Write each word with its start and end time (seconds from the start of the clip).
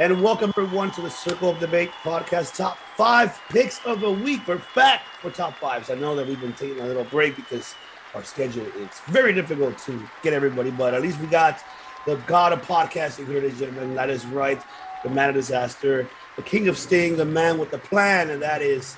And 0.00 0.22
welcome 0.22 0.50
everyone 0.56 0.90
to 0.92 1.02
the 1.02 1.10
Circle 1.10 1.50
of 1.50 1.58
Debate 1.58 1.90
podcast. 2.02 2.56
Top 2.56 2.78
five 2.96 3.38
picks 3.50 3.84
of 3.84 4.00
the 4.00 4.10
week. 4.10 4.40
We're 4.48 4.62
back 4.74 5.02
for 5.20 5.30
top 5.30 5.58
fives. 5.58 5.90
I 5.90 5.94
know 5.94 6.16
that 6.16 6.26
we've 6.26 6.40
been 6.40 6.54
taking 6.54 6.80
a 6.80 6.86
little 6.86 7.04
break 7.04 7.36
because 7.36 7.74
our 8.14 8.24
schedule 8.24 8.64
is 8.64 8.98
very 9.08 9.34
difficult 9.34 9.76
to 9.80 10.02
get 10.22 10.32
everybody, 10.32 10.70
but 10.70 10.94
at 10.94 11.02
least 11.02 11.20
we 11.20 11.26
got 11.26 11.62
the 12.06 12.16
god 12.26 12.54
of 12.54 12.62
podcasting 12.62 13.26
here, 13.26 13.42
ladies 13.42 13.60
and 13.60 13.74
gentlemen. 13.74 13.94
That 13.94 14.08
is 14.08 14.24
right, 14.24 14.58
the 15.04 15.10
man 15.10 15.28
of 15.28 15.34
disaster, 15.34 16.08
the 16.36 16.42
king 16.42 16.68
of 16.68 16.78
sting, 16.78 17.18
the 17.18 17.26
man 17.26 17.58
with 17.58 17.70
the 17.70 17.78
plan, 17.78 18.30
and 18.30 18.40
that 18.40 18.62
is 18.62 18.96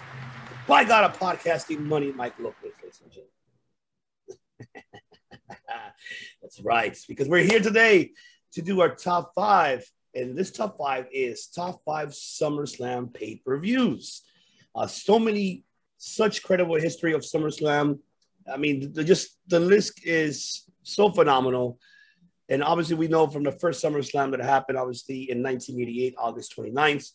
by 0.68 0.84
God 0.84 1.02
of 1.02 1.18
podcasting 1.18 1.80
money, 1.80 2.12
Mike 2.12 2.38
Lopez, 2.38 2.74
ladies 2.80 3.00
and 3.02 3.10
gentlemen. 3.10 4.84
That's 6.42 6.60
right, 6.60 6.96
because 7.08 7.26
we're 7.26 7.42
here 7.42 7.58
today 7.58 8.12
to 8.52 8.62
do 8.62 8.80
our 8.80 8.94
top 8.94 9.32
five 9.34 9.84
and 10.14 10.36
this 10.36 10.50
top 10.50 10.76
five 10.78 11.06
is 11.12 11.46
top 11.46 11.82
five 11.84 12.10
SummerSlam 12.10 13.12
pay 13.12 13.36
per 13.44 13.58
views. 13.58 14.22
Uh, 14.74 14.86
so 14.86 15.18
many, 15.18 15.64
such 15.98 16.42
credible 16.42 16.76
history 16.76 17.12
of 17.12 17.22
SummerSlam. 17.22 17.98
I 18.52 18.56
mean, 18.56 18.92
the, 18.92 19.04
just 19.04 19.38
the 19.46 19.60
list 19.60 20.04
is 20.04 20.64
so 20.82 21.10
phenomenal. 21.10 21.78
And 22.48 22.62
obviously, 22.62 22.96
we 22.96 23.08
know 23.08 23.26
from 23.28 23.44
the 23.44 23.52
first 23.52 23.82
SummerSlam 23.82 24.32
that 24.32 24.40
happened, 24.40 24.76
obviously, 24.78 25.30
in 25.30 25.42
1988, 25.42 26.14
August 26.18 26.54
29th. 26.56 27.10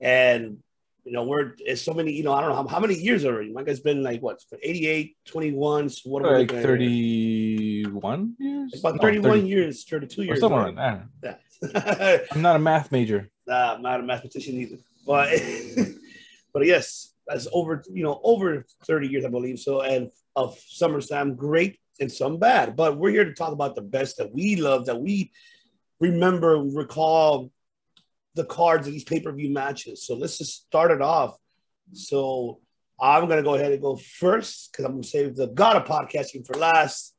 And, 0.00 0.58
you 1.04 1.12
know, 1.12 1.24
we're, 1.24 1.52
it's 1.58 1.80
so 1.80 1.94
many, 1.94 2.12
you 2.12 2.24
know, 2.24 2.32
I 2.32 2.40
don't 2.40 2.50
know 2.50 2.56
how, 2.56 2.66
how 2.66 2.80
many 2.80 2.94
years 2.94 3.24
already. 3.24 3.52
Mike 3.52 3.68
has 3.68 3.80
been 3.80 4.02
like, 4.02 4.20
what, 4.20 4.40
88, 4.62 5.16
21, 5.26 5.88
so 5.88 6.10
what 6.10 6.24
are 6.24 6.38
like 6.38 6.50
we 6.50 6.60
31 6.60 8.36
years? 8.38 8.80
About 8.80 9.00
31 9.00 9.30
30, 9.30 9.48
years, 9.48 9.84
32 9.84 10.22
years. 10.22 10.38
Or 10.38 10.40
somewhere 10.40 10.72
right? 10.72 11.02
Yeah. 11.22 11.34
I'm 11.74 12.42
not 12.42 12.56
a 12.56 12.58
math 12.58 12.92
major. 12.92 13.30
Nah, 13.46 13.74
I'm 13.74 13.82
not 13.82 14.00
a 14.00 14.02
mathematician 14.02 14.54
either. 14.54 14.78
But 15.06 15.30
but 16.52 16.66
yes, 16.66 17.14
that's 17.26 17.48
over 17.52 17.82
you 17.90 18.02
know 18.02 18.20
over 18.22 18.66
30 18.86 19.08
years, 19.08 19.24
I 19.24 19.28
believe. 19.28 19.58
So 19.58 19.82
and 19.82 20.10
of 20.36 20.58
SummerSlam, 20.58 21.36
great 21.36 21.78
and 22.00 22.10
some 22.10 22.38
bad. 22.38 22.76
But 22.76 22.98
we're 22.98 23.10
here 23.10 23.24
to 23.24 23.34
talk 23.34 23.52
about 23.52 23.76
the 23.76 23.82
best 23.82 24.18
that 24.18 24.32
we 24.32 24.56
love, 24.56 24.86
that 24.86 25.00
we 25.00 25.30
remember, 26.00 26.58
recall 26.58 27.50
the 28.34 28.44
cards 28.44 28.86
of 28.86 28.92
these 28.92 29.04
pay-per-view 29.04 29.50
matches. 29.50 30.04
So 30.04 30.16
let's 30.16 30.38
just 30.38 30.66
start 30.66 30.90
it 30.90 31.00
off. 31.00 31.36
So 31.92 32.60
I'm 33.00 33.28
gonna 33.28 33.42
go 33.42 33.54
ahead 33.54 33.72
and 33.72 33.82
go 33.82 33.96
first 33.96 34.72
because 34.72 34.84
I'm 34.84 34.92
gonna 34.92 35.04
save 35.04 35.36
the 35.36 35.48
god 35.48 35.76
of 35.76 35.84
podcasting 35.84 36.46
for 36.46 36.54
last. 36.54 37.14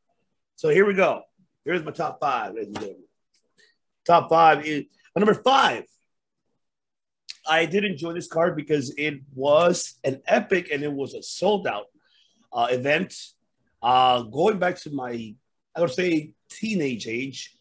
So 0.58 0.69
here 0.69 0.86
we 0.86 0.94
go. 0.94 1.22
Here's 1.63 1.83
my 1.83 1.91
top 1.91 2.19
five, 2.19 2.53
ladies 2.53 2.67
and 2.67 2.75
gentlemen 2.75 3.04
top 4.05 4.29
five 4.29 4.65
is 4.65 4.85
uh, 5.15 5.19
number 5.19 5.33
five. 5.33 5.83
I 7.47 7.65
did 7.65 7.85
enjoy 7.85 8.13
this 8.13 8.27
card 8.27 8.55
because 8.55 8.93
it 8.97 9.21
was 9.33 9.95
an 10.03 10.21
epic 10.25 10.69
and 10.71 10.83
it 10.83 10.91
was 10.91 11.13
a 11.13 11.21
sold 11.21 11.67
out 11.67 11.85
uh, 12.51 12.67
event. 12.71 13.15
Uh, 13.81 14.23
going 14.23 14.57
back 14.57 14.77
to 14.79 14.89
my, 14.89 15.35
I 15.75 15.81
would 15.81 15.91
say, 15.91 16.31
teenage 16.49 17.07
age 17.07 17.55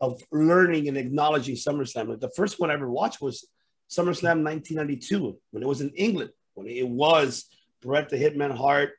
of 0.00 0.22
learning 0.30 0.88
and 0.88 0.96
acknowledging 0.96 1.56
SummerSlam. 1.56 2.08
Like 2.08 2.20
the 2.20 2.30
first 2.36 2.60
one 2.60 2.70
I 2.70 2.74
ever 2.74 2.90
watched 2.90 3.20
was 3.20 3.46
SummerSlam 3.90 4.44
1992 4.44 5.38
when 5.50 5.62
it 5.62 5.66
was 5.66 5.80
in 5.80 5.90
England, 5.90 6.30
when 6.54 6.66
it 6.66 6.86
was 6.86 7.46
Bret 7.82 8.08
the 8.08 8.16
Hitman 8.16 8.56
Hart 8.56 8.92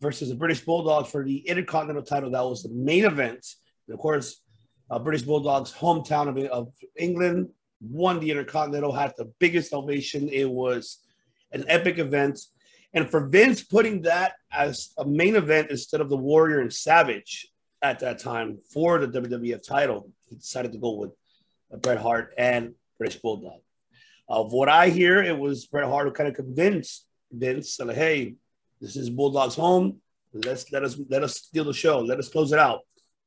versus 0.00 0.28
the 0.28 0.34
British 0.34 0.60
Bulldog 0.60 1.06
for 1.06 1.24
the 1.24 1.38
Intercontinental 1.38 2.02
title. 2.02 2.30
That 2.30 2.44
was 2.44 2.62
the 2.62 2.70
main 2.70 3.04
event. 3.04 3.46
And 3.86 3.94
of 3.94 4.00
course, 4.00 4.41
uh, 4.92 4.98
British 4.98 5.22
Bulldogs, 5.22 5.72
hometown 5.72 6.28
of, 6.28 6.36
of 6.50 6.72
England, 6.96 7.48
won 7.80 8.20
the 8.20 8.30
Intercontinental, 8.30 8.92
had 8.92 9.14
the 9.16 9.32
biggest 9.38 9.72
ovation. 9.72 10.28
It 10.28 10.48
was 10.48 10.98
an 11.50 11.64
epic 11.66 11.98
event. 11.98 12.38
And 12.92 13.10
for 13.10 13.26
Vince 13.26 13.64
putting 13.64 14.02
that 14.02 14.34
as 14.52 14.92
a 14.98 15.06
main 15.06 15.34
event 15.34 15.70
instead 15.70 16.02
of 16.02 16.10
the 16.10 16.16
Warrior 16.16 16.60
and 16.60 16.70
Savage 16.70 17.48
at 17.80 18.00
that 18.00 18.18
time 18.18 18.58
for 18.70 18.98
the 18.98 19.20
WWF 19.20 19.66
title, 19.66 20.10
he 20.28 20.36
decided 20.36 20.72
to 20.72 20.78
go 20.78 20.96
with 20.96 21.12
Bret 21.80 21.98
Hart 21.98 22.34
and 22.36 22.74
British 22.98 23.16
Bulldog. 23.16 23.60
Of 24.28 24.52
what 24.52 24.68
I 24.68 24.90
hear, 24.90 25.22
it 25.22 25.36
was 25.36 25.64
Bret 25.64 25.88
Hart 25.88 26.06
who 26.06 26.12
kind 26.12 26.28
of 26.28 26.36
convinced 26.36 27.06
Vince, 27.32 27.80
like, 27.80 27.96
"Hey, 27.96 28.34
this 28.78 28.96
is 28.96 29.08
Bulldog's 29.08 29.54
home. 29.54 30.02
Let's 30.34 30.70
let 30.70 30.84
us 30.84 30.98
let 31.08 31.22
us 31.22 31.36
steal 31.36 31.64
the 31.64 31.72
show. 31.72 32.00
Let 32.00 32.18
us 32.18 32.28
close 32.28 32.52
it 32.52 32.58
out." 32.58 32.80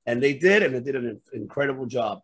And 0.05 0.21
they 0.21 0.33
did, 0.33 0.63
and 0.63 0.75
they 0.75 0.79
did 0.79 0.95
an 0.95 1.21
incredible 1.33 1.85
job. 1.85 2.21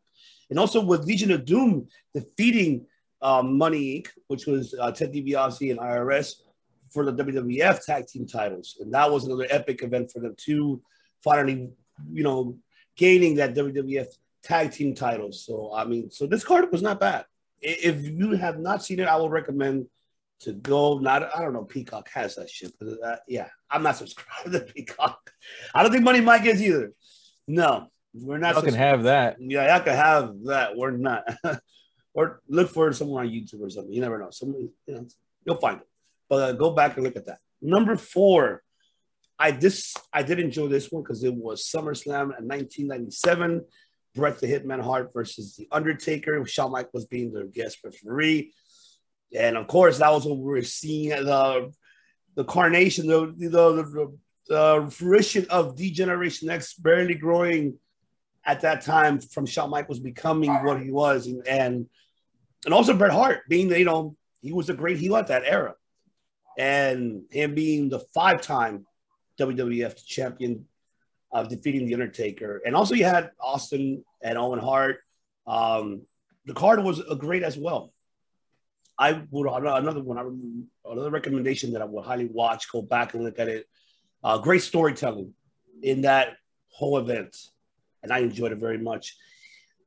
And 0.49 0.59
also 0.59 0.83
with 0.83 1.05
Legion 1.05 1.31
of 1.31 1.45
Doom 1.45 1.87
defeating 2.13 2.85
um, 3.21 3.57
Money 3.57 4.01
Inc., 4.01 4.09
which 4.27 4.45
was 4.45 4.75
uh, 4.79 4.91
Ted 4.91 5.13
DiBiase 5.13 5.71
and 5.71 5.79
IRS 5.79 6.35
for 6.91 7.05
the 7.05 7.13
WWF 7.13 7.85
tag 7.85 8.07
team 8.07 8.27
titles. 8.27 8.77
And 8.79 8.93
that 8.93 9.09
was 9.09 9.25
another 9.25 9.47
epic 9.49 9.81
event 9.83 10.11
for 10.11 10.19
them 10.19 10.35
too, 10.37 10.81
finally, 11.23 11.69
you 12.11 12.23
know, 12.23 12.57
gaining 12.97 13.35
that 13.35 13.55
WWF 13.55 14.07
tag 14.43 14.71
team 14.71 14.93
titles. 14.93 15.45
So, 15.45 15.71
I 15.73 15.85
mean, 15.85 16.11
so 16.11 16.27
this 16.27 16.43
card 16.43 16.71
was 16.71 16.81
not 16.81 16.99
bad. 16.99 17.25
If 17.61 18.03
you 18.03 18.31
have 18.31 18.59
not 18.59 18.83
seen 18.83 18.99
it, 18.99 19.07
I 19.07 19.15
would 19.15 19.31
recommend 19.31 19.85
to 20.41 20.53
go. 20.53 20.97
Not, 20.97 21.35
I 21.35 21.41
don't 21.41 21.53
know, 21.53 21.63
Peacock 21.63 22.09
has 22.13 22.35
that 22.35 22.49
shit, 22.49 22.73
but 22.79 22.89
uh, 23.05 23.17
yeah, 23.27 23.47
I'm 23.69 23.83
not 23.83 23.97
subscribed 23.97 24.51
to 24.51 24.61
Peacock. 24.61 25.31
I 25.73 25.83
don't 25.83 25.91
think 25.91 26.03
Money 26.03 26.21
Mike 26.21 26.45
is 26.45 26.61
either. 26.61 26.91
No, 27.51 27.87
we're 28.13 28.37
not. 28.37 28.55
You 28.55 28.61
can 28.61 28.73
have 28.75 29.03
that. 29.03 29.35
Yeah, 29.39 29.75
I 29.75 29.79
can 29.79 29.93
have 29.93 30.43
that. 30.45 30.77
We're 30.77 30.91
not. 30.91 31.23
or 32.13 32.41
look 32.47 32.69
for 32.69 32.87
it 32.87 32.93
somewhere 32.93 33.23
on 33.23 33.29
YouTube 33.29 33.61
or 33.61 33.69
something. 33.69 33.93
You 33.93 33.99
never 33.99 34.17
know. 34.17 34.29
Somebody, 34.31 34.69
you 34.87 34.93
know, 34.93 35.05
you'll 35.45 35.57
find 35.57 35.81
it. 35.81 35.87
But 36.29 36.35
uh, 36.35 36.51
go 36.53 36.71
back 36.71 36.95
and 36.95 37.03
look 37.03 37.17
at 37.17 37.25
that. 37.25 37.39
Number 37.61 37.97
four, 37.97 38.63
I 39.37 39.51
this 39.51 39.93
I 40.13 40.23
did 40.23 40.39
enjoy 40.39 40.67
this 40.69 40.89
one 40.89 41.03
because 41.03 41.25
it 41.25 41.33
was 41.33 41.65
SummerSlam 41.65 42.39
in 42.39 42.47
1997. 42.47 43.65
Bret 44.15 44.39
the 44.39 44.47
Hitman 44.47 44.81
Hart 44.81 45.11
versus 45.13 45.55
The 45.57 45.67
Undertaker. 45.71 46.45
Shawn 46.45 46.71
Michaels 46.71 46.93
was 46.93 47.05
being 47.05 47.33
the 47.33 47.51
guest 47.53 47.79
referee. 47.83 48.53
And 49.37 49.57
of 49.57 49.67
course, 49.67 49.99
that 49.99 50.11
was 50.11 50.25
what 50.25 50.37
we 50.37 50.43
were 50.43 50.63
seeing 50.63 51.09
the 51.09 51.73
the 52.35 52.45
carnation, 52.45 53.07
the, 53.07 53.33
the, 53.37 53.49
the, 53.49 54.17
the 54.47 54.87
fruition 54.91 55.45
of 55.49 55.75
D-Generation 55.75 56.49
X 56.49 56.73
barely 56.73 57.15
growing 57.15 57.77
at 58.45 58.61
that 58.61 58.81
time 58.81 59.19
from 59.19 59.45
Shawn 59.45 59.69
Michaels 59.69 59.99
becoming 59.99 60.51
what 60.63 60.81
he 60.81 60.91
was, 60.91 61.27
and 61.27 61.47
and, 61.47 61.89
and 62.65 62.73
also 62.73 62.95
Bret 62.95 63.11
Hart 63.11 63.41
being 63.47 63.69
you 63.71 63.85
know 63.85 64.15
he 64.41 64.51
was 64.51 64.69
a 64.69 64.73
great 64.73 64.97
heel 64.97 65.15
at 65.15 65.27
that 65.27 65.43
era, 65.45 65.75
and 66.57 67.23
him 67.29 67.55
being 67.55 67.89
the 67.89 67.99
five-time 68.13 68.85
WWF 69.39 70.05
champion, 70.05 70.65
of 71.31 71.47
defeating 71.47 71.85
the 71.85 71.93
Undertaker, 71.93 72.61
and 72.65 72.75
also 72.75 72.95
you 72.95 73.05
had 73.05 73.31
Austin 73.39 74.03
and 74.21 74.37
Owen 74.37 74.59
Hart. 74.59 74.99
Um, 75.47 76.01
the 76.45 76.53
card 76.53 76.83
was 76.83 76.99
a 76.99 77.15
great 77.15 77.43
as 77.43 77.57
well. 77.57 77.93
I 78.97 79.21
would 79.31 79.47
another 79.47 80.01
one, 80.01 80.67
another 80.85 81.09
recommendation 81.09 81.73
that 81.73 81.81
I 81.81 81.85
would 81.85 82.03
highly 82.03 82.25
watch. 82.25 82.71
Go 82.71 82.81
back 82.81 83.13
and 83.13 83.23
look 83.23 83.39
at 83.39 83.47
it 83.47 83.65
uh, 84.23 84.37
great 84.37 84.61
storytelling 84.61 85.33
in 85.81 86.01
that 86.01 86.37
whole 86.69 86.97
event, 86.97 87.35
and 88.03 88.11
I 88.11 88.19
enjoyed 88.19 88.51
it 88.51 88.59
very 88.59 88.77
much. 88.77 89.15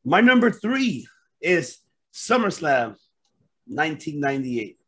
My 0.05 0.21
number 0.21 0.51
three 0.51 1.07
is 1.41 1.79
SummerSlam 2.13 2.97
1998. 3.67 4.79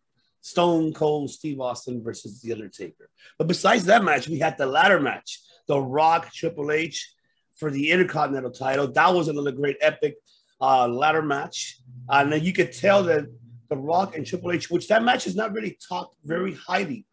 Stone 0.41 0.93
Cold 0.93 1.29
Steve 1.29 1.61
Austin 1.61 2.03
versus 2.05 2.41
The 2.41 2.53
Undertaker. 2.53 3.11
But 3.37 3.49
besides 3.49 3.85
that 3.87 4.05
match, 4.05 4.29
we 4.29 4.39
had 4.39 4.57
the 4.57 4.67
ladder 4.67 5.01
match, 5.01 5.41
The 5.67 5.81
Rock 5.81 6.33
Triple 6.33 6.71
H 6.71 7.13
for 7.57 7.71
the 7.71 7.91
Intercontinental 7.91 8.53
title. 8.53 8.87
That 8.93 9.13
was 9.13 9.27
another 9.27 9.51
great 9.51 9.77
epic 9.81 10.15
uh, 10.61 10.87
ladder 10.87 11.23
match. 11.23 11.79
Uh, 12.09 12.19
and 12.21 12.33
then 12.33 12.45
you 12.45 12.53
could 12.53 12.73
tell 12.73 13.03
that 13.05 13.27
The 13.69 13.77
Rock 13.77 14.17
and 14.17 14.25
Triple 14.25 14.53
H, 14.53 14.71
which 14.71 14.87
that 14.87 15.03
match 15.03 15.27
is 15.27 15.35
not 15.35 15.53
really 15.53 15.77
talked 15.89 16.15
very 16.25 16.55
highly, 16.55 17.07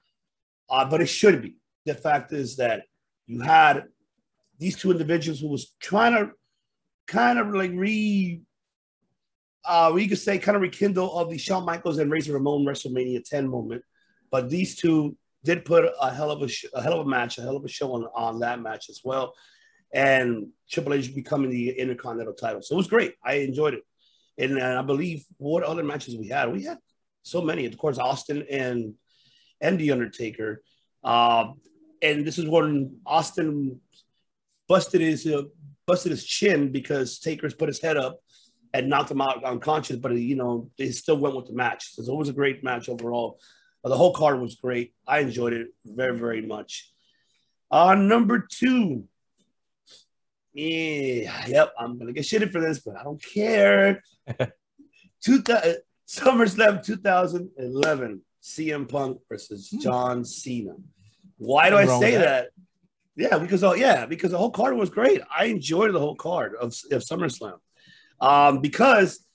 uh, 0.69 0.85
but 0.85 1.01
it 1.01 1.07
should 1.07 1.41
be 1.41 1.55
the 1.85 1.93
fact 1.93 2.31
is 2.31 2.57
that 2.57 2.83
you 3.27 3.41
had 3.41 3.85
these 4.59 4.77
two 4.77 4.91
individuals 4.91 5.39
who 5.39 5.49
was 5.49 5.73
trying 5.79 6.13
to 6.13 6.31
kind 7.07 7.39
of 7.39 7.53
like 7.53 7.71
re 7.73 8.41
uh 9.65 9.91
we 9.93 10.07
could 10.07 10.17
say 10.17 10.37
kind 10.37 10.55
of 10.55 10.61
rekindle 10.61 11.17
of 11.17 11.29
the 11.29 11.37
Shawn 11.37 11.65
Michaels 11.65 11.97
and 11.97 12.11
Razor 12.11 12.33
Ramon 12.33 12.65
WrestleMania 12.65 13.23
10 13.23 13.47
moment. 13.47 13.83
But 14.31 14.49
these 14.49 14.75
two 14.75 15.15
did 15.43 15.65
put 15.65 15.85
a 16.01 16.13
hell 16.13 16.31
of 16.31 16.41
a, 16.41 16.47
sh- 16.47 16.65
a 16.73 16.81
hell 16.81 16.99
of 16.99 17.05
a 17.05 17.09
match, 17.09 17.37
a 17.37 17.41
hell 17.41 17.57
of 17.57 17.65
a 17.65 17.69
show 17.69 17.93
on, 17.93 18.05
on 18.15 18.39
that 18.39 18.61
match 18.61 18.89
as 18.89 19.01
well. 19.03 19.33
And 19.93 20.47
Triple 20.71 20.93
H 20.93 21.13
becoming 21.13 21.49
the 21.49 21.69
Intercontinental 21.71 22.33
title. 22.33 22.61
So 22.61 22.75
it 22.75 22.77
was 22.77 22.87
great. 22.87 23.13
I 23.23 23.35
enjoyed 23.35 23.75
it. 23.75 23.83
And 24.37 24.59
uh, 24.59 24.79
I 24.79 24.81
believe 24.81 25.23
what 25.37 25.63
other 25.63 25.83
matches 25.83 26.17
we 26.17 26.29
had? 26.29 26.51
We 26.51 26.63
had 26.63 26.79
so 27.21 27.41
many. 27.41 27.65
Of 27.65 27.77
course, 27.77 27.99
Austin 27.99 28.45
and 28.49 28.95
and 29.61 29.79
The 29.79 29.91
Undertaker. 29.91 30.63
Uh, 31.03 31.51
and 32.03 32.27
this 32.27 32.37
is 32.37 32.47
when 32.47 32.97
Austin 33.05 33.79
busted 34.67 35.01
his 35.01 35.25
uh, 35.25 35.43
busted 35.87 36.11
his 36.11 36.25
chin 36.25 36.71
because 36.71 37.17
Taker's 37.19 37.55
put 37.55 37.67
his 37.69 37.81
head 37.81 37.97
up, 37.97 38.19
and 38.73 38.89
knocked 38.89 39.11
him 39.11 39.21
out 39.21 39.43
unconscious, 39.43 39.97
but 39.97 40.13
you 40.15 40.35
know 40.35 40.69
they 40.77 40.91
still 40.91 41.17
went 41.17 41.35
with 41.35 41.47
the 41.47 41.53
match. 41.53 41.93
So 41.95 42.01
it 42.13 42.17
was 42.17 42.29
a 42.29 42.33
great 42.33 42.63
match 42.63 42.89
overall. 42.89 43.39
But 43.81 43.89
the 43.89 43.97
whole 43.97 44.13
card 44.13 44.39
was 44.39 44.55
great. 44.55 44.93
I 45.07 45.19
enjoyed 45.19 45.53
it 45.53 45.67
very 45.85 46.17
very 46.17 46.41
much. 46.45 46.91
Uh, 47.71 47.95
number 47.95 48.45
two. 48.49 49.05
Yeah, 50.53 51.47
yep, 51.47 51.73
I'm 51.79 51.97
gonna 51.97 52.13
get 52.13 52.25
shitted 52.25 52.51
for 52.51 52.61
this, 52.61 52.79
but 52.79 52.95
I 52.95 53.03
don't 53.03 53.21
care. 53.23 54.03
Two 55.25 55.41
th- 55.41 55.77
SummerSlam 56.07 56.83
2011, 56.85 58.21
CM 58.43 58.87
Punk 58.87 59.19
versus 59.29 59.69
Hmm. 59.71 59.79
John 59.79 60.25
Cena. 60.25 60.73
Why 61.43 61.69
do 61.69 61.77
I 61.77 61.85
say 61.85 62.13
with 62.13 62.21
that? 62.21 62.49
Yeah, 63.15 63.37
because 63.37 63.63
oh 63.63 63.73
yeah, 63.73 64.05
because 64.05 64.31
the 64.31 64.37
whole 64.37 64.51
card 64.51 64.75
was 64.75 64.89
great. 64.89 65.21
I 65.35 65.45
enjoyed 65.45 65.93
the 65.93 65.99
whole 65.99 66.15
card 66.15 66.55
of, 66.55 66.73
of 66.91 67.03
SummerSlam. 67.03 67.59
Um, 68.19 68.61
because 68.61 69.25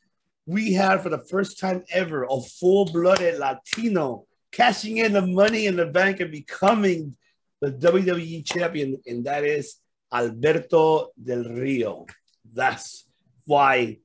we 0.46 0.72
had 0.72 1.02
for 1.02 1.10
the 1.10 1.18
first 1.18 1.60
time 1.60 1.84
ever 1.92 2.24
a 2.24 2.40
full-blooded 2.40 3.38
Latino 3.38 4.24
cashing 4.50 4.96
in 4.96 5.12
the 5.12 5.26
money 5.26 5.66
in 5.66 5.76
the 5.76 5.84
bank 5.84 6.20
and 6.20 6.32
becoming 6.32 7.16
the 7.60 7.70
WWE 7.70 8.44
champion, 8.46 9.00
and 9.06 9.26
that 9.26 9.44
is 9.44 9.76
Alberto 10.12 11.08
Del 11.22 11.44
Rio. 11.44 12.06
That's 12.52 13.06
why 13.44 13.98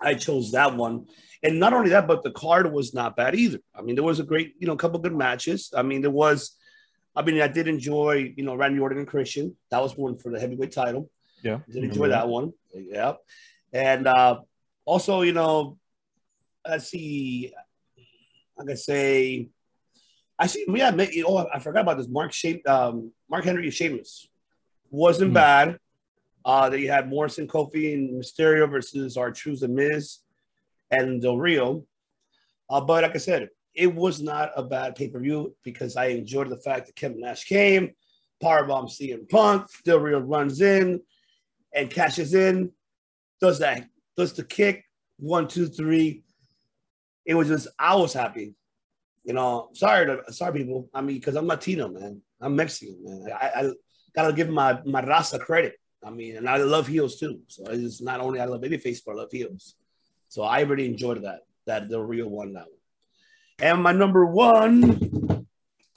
I 0.00 0.14
chose 0.14 0.52
that 0.52 0.76
one. 0.76 1.06
And 1.42 1.58
not 1.58 1.72
only 1.72 1.90
that, 1.90 2.06
but 2.06 2.22
the 2.22 2.30
card 2.30 2.72
was 2.72 2.94
not 2.94 3.16
bad 3.16 3.34
either. 3.34 3.58
I 3.74 3.82
mean, 3.82 3.94
there 3.96 4.04
was 4.04 4.20
a 4.20 4.24
great, 4.24 4.54
you 4.58 4.66
know, 4.66 4.74
a 4.74 4.76
couple 4.76 5.00
good 5.00 5.16
matches. 5.16 5.72
I 5.74 5.82
mean, 5.82 6.02
there 6.02 6.10
was, 6.10 6.56
I 7.20 7.22
mean, 7.22 7.40
I 7.42 7.48
did 7.48 7.68
enjoy, 7.68 8.32
you 8.36 8.44
know, 8.44 8.54
Randy 8.54 8.80
Orton 8.80 8.98
and 8.98 9.06
Christian. 9.06 9.54
That 9.70 9.82
was 9.82 9.96
one 9.96 10.16
for 10.16 10.30
the 10.32 10.40
heavyweight 10.40 10.72
title. 10.72 11.10
Yeah. 11.42 11.58
Did 11.70 11.84
enjoy 11.84 12.08
that 12.08 12.28
one. 12.28 12.52
Yeah. 12.74 13.14
And 13.72 14.06
uh 14.06 14.40
also, 14.86 15.20
you 15.22 15.32
know, 15.34 15.78
let's 16.66 16.88
see, 16.88 17.52
I 18.58 18.64
can 18.64 18.76
say, 18.76 19.48
I 20.38 20.46
see, 20.46 20.64
yeah, 20.68 20.90
ma- 20.90 21.04
oh, 21.26 21.46
I 21.54 21.58
forgot 21.60 21.82
about 21.82 21.98
this. 21.98 22.08
Mark 22.08 22.32
Shame, 22.32 22.60
um, 22.66 23.12
Mark 23.28 23.44
Henry 23.44 23.64
and 23.64 23.74
Sheamus 23.74 24.26
wasn't 24.90 25.30
Hmm. 25.30 25.34
bad. 25.34 25.78
Uh, 26.42 26.70
that 26.70 26.80
you 26.80 26.90
had 26.90 27.06
Morrison, 27.06 27.46
Kofi, 27.46 27.92
and 27.92 28.18
Mysterio 28.18 28.68
versus 28.68 29.18
R-Truth 29.18 29.60
and 29.62 29.74
Miz 29.74 30.20
and 30.90 31.20
Del 31.20 31.36
Rio. 31.36 31.84
Uh, 32.70 32.80
but 32.80 33.02
like 33.02 33.14
I 33.14 33.18
said, 33.18 33.50
it 33.74 33.94
was 33.94 34.20
not 34.20 34.50
a 34.56 34.62
bad 34.62 34.96
pay 34.96 35.08
per 35.08 35.20
view 35.20 35.54
because 35.62 35.96
I 35.96 36.06
enjoyed 36.06 36.48
the 36.48 36.56
fact 36.56 36.86
that 36.86 36.96
Kevin 36.96 37.20
Nash 37.20 37.44
came, 37.44 37.90
powerbomb 38.42 38.90
CM 38.90 39.28
Punk, 39.28 39.66
Del 39.84 40.00
Rio 40.00 40.20
runs 40.20 40.60
in 40.60 41.00
and 41.74 41.90
cashes 41.90 42.34
in, 42.34 42.70
does 43.40 43.58
that, 43.60 43.86
does 44.16 44.32
the 44.32 44.44
kick, 44.44 44.84
one, 45.18 45.46
two, 45.46 45.66
three. 45.66 46.22
It 47.24 47.34
was 47.34 47.48
just, 47.48 47.68
I 47.78 47.94
was 47.94 48.12
happy. 48.12 48.54
You 49.24 49.34
know, 49.34 49.68
sorry, 49.74 50.06
to, 50.06 50.32
sorry, 50.32 50.58
people. 50.58 50.88
I 50.94 51.02
mean, 51.02 51.16
because 51.16 51.36
I'm 51.36 51.46
Latino, 51.46 51.88
man. 51.88 52.22
I'm 52.40 52.56
Mexican, 52.56 52.96
man. 53.04 53.28
I, 53.32 53.60
I 53.60 53.70
gotta 54.14 54.32
give 54.32 54.48
my 54.48 54.80
my 54.84 55.02
raza 55.02 55.38
credit. 55.38 55.74
I 56.02 56.10
mean, 56.10 56.36
and 56.36 56.48
I 56.48 56.56
love 56.56 56.86
heels 56.86 57.18
too. 57.20 57.40
So 57.46 57.64
it's 57.68 58.00
not 58.00 58.20
only 58.20 58.40
I 58.40 58.46
love 58.46 58.62
babyface, 58.62 59.00
but 59.04 59.12
I 59.12 59.16
love 59.16 59.28
heels. 59.30 59.74
So 60.28 60.42
I 60.42 60.60
really 60.60 60.86
enjoyed 60.86 61.22
that. 61.24 61.40
That 61.66 61.90
the 61.90 62.00
real 62.00 62.28
one 62.28 62.54
that 62.54 62.64
one. 62.64 62.79
And 63.62 63.82
my 63.82 63.92
number 63.92 64.24
one, 64.26 65.46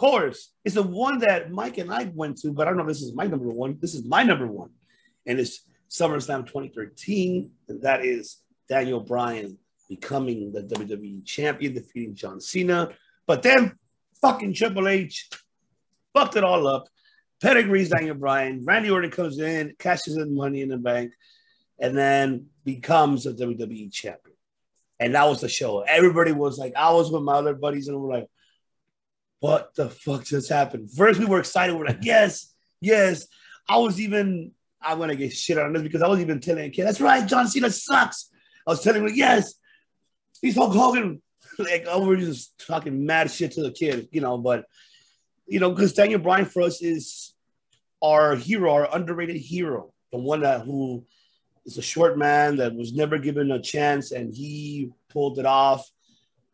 course, 0.04 0.52
is 0.66 0.74
the 0.74 0.84
one 0.84 1.20
that 1.20 1.50
Mike 1.50 1.78
and 1.78 1.90
I 1.90 2.12
went 2.14 2.38
to, 2.40 2.52
but 2.52 2.68
I 2.68 2.70
don't 2.70 2.78
know 2.78 2.84
if 2.84 2.90
this 2.90 3.02
is 3.02 3.14
my 3.14 3.26
number 3.26 3.48
one. 3.48 3.78
This 3.80 3.94
is 3.94 4.04
my 4.04 4.22
number 4.22 4.46
one, 4.46 4.72
and 5.26 5.40
it's 5.40 5.66
SummerSlam 5.90 6.46
2013, 6.46 7.50
and 7.70 7.82
that 7.84 8.04
is 8.04 8.42
Daniel 8.68 9.00
Bryan 9.00 9.58
becoming 9.88 10.52
the 10.52 10.62
WWE 10.64 11.26
champion, 11.26 11.74
defeating 11.74 12.16
John 12.16 12.42
Cena. 12.42 12.90
But 13.26 13.44
then 13.44 13.78
fucking 14.20 14.56
Triple 14.56 14.90
H 14.90 15.30
fucked 16.14 16.36
it 16.36 16.44
all 16.44 16.68
up. 16.68 16.90
Pedigrees 17.42 17.90
Daniel 17.90 18.16
Bryan. 18.16 18.66
Randy 18.66 18.90
Orton 18.90 19.10
comes 19.10 19.40
in, 19.40 19.74
cashes 19.80 20.18
in 20.18 20.36
money 20.36 20.62
in 20.62 20.68
the 20.68 20.78
bank, 20.78 21.14
and 21.80 21.98
then 21.98 22.48
becomes 22.66 23.26
a 23.26 23.34
WWE 23.34 23.90
champion. 23.90 24.33
And 25.04 25.16
that 25.16 25.28
was 25.28 25.42
the 25.42 25.50
show. 25.50 25.82
Everybody 25.82 26.32
was 26.32 26.58
like, 26.58 26.74
I 26.78 26.94
was 26.94 27.12
with 27.12 27.24
my 27.24 27.34
other 27.34 27.54
buddies, 27.54 27.90
and 27.90 28.00
we're 28.00 28.14
like, 28.14 28.28
what 29.42 29.76
the 29.76 29.90
fuck 29.90 30.24
just 30.24 30.50
happened? 30.50 30.90
First, 30.92 31.20
we 31.20 31.26
were 31.26 31.40
excited. 31.40 31.76
We're 31.76 31.86
like, 31.86 32.00
yes, 32.04 32.54
yes. 32.80 33.28
I 33.68 33.78
was 33.78 34.00
even, 34.00 34.52
I'm 34.82 35.00
gonna 35.00 35.18
get 35.18 35.34
shit 35.34 35.58
on 35.58 35.74
this 35.74 35.84
because 35.84 36.02
I 36.02 36.08
was 36.08 36.22
even 36.22 36.40
telling 36.40 36.66
a 36.66 36.70
kid, 36.70 36.86
that's 36.86 37.02
right, 37.02 37.28
John 37.28 37.50
Cena 37.50 37.70
sucks. 37.70 38.30
I 38.66 38.72
was 38.72 38.82
telling 38.82 39.04
him, 39.04 39.12
yes, 39.14 39.56
he's 40.42 40.56
Hulk 40.56 40.74
Hogan. 40.74 41.22
Like, 41.60 41.86
oh, 41.88 42.08
we're 42.08 42.16
just 42.16 42.66
talking 42.66 43.06
mad 43.06 43.30
shit 43.30 43.52
to 43.52 43.62
the 43.62 43.70
kid, 43.70 44.08
you 44.12 44.22
know, 44.22 44.40
but 44.40 44.66
you 45.46 45.60
know, 45.60 45.70
because 45.70 45.94
Daniel 45.94 46.20
Bryan 46.20 46.46
for 46.46 46.64
us 46.64 46.82
is 46.82 47.36
our 48.02 48.36
hero, 48.36 48.74
our 48.74 48.96
underrated 48.96 49.36
hero, 49.36 49.94
the 50.12 50.18
one 50.18 50.42
that 50.42 50.62
who 50.62 51.06
is 51.66 51.78
a 51.78 51.82
short 51.82 52.18
man 52.18 52.58
that 52.58 52.76
was 52.76 52.94
never 52.94 53.18
given 53.18 53.52
a 53.52 53.62
chance, 53.62 54.12
and 54.12 54.34
he 54.34 54.92
pulled 55.10 55.40
it 55.40 55.46
off. 55.46 55.90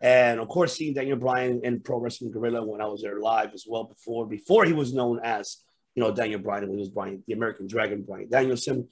And 0.01 0.39
of 0.39 0.47
course, 0.47 0.75
seeing 0.77 0.93
Daniel 0.93 1.17
Bryan 1.17 1.61
in 1.63 1.81
Pro 1.81 1.99
Wrestling 1.99 2.31
Guerrilla 2.31 2.63
when 2.63 2.81
I 2.81 2.85
was 2.85 3.01
there 3.01 3.19
live 3.19 3.53
as 3.53 3.65
well 3.67 3.83
before 3.83 4.25
before 4.27 4.65
he 4.65 4.73
was 4.73 4.93
known 4.93 5.19
as 5.23 5.57
you 5.95 6.03
know 6.03 6.11
Daniel 6.13 6.39
Bryan 6.39 6.63
when 6.69 6.77
he 6.77 6.81
was 6.81 6.89
Bryan, 6.89 7.23
the 7.27 7.33
American 7.33 7.67
Dragon 7.67 8.03
Bryan 8.03 8.29
Danielson. 8.29 8.87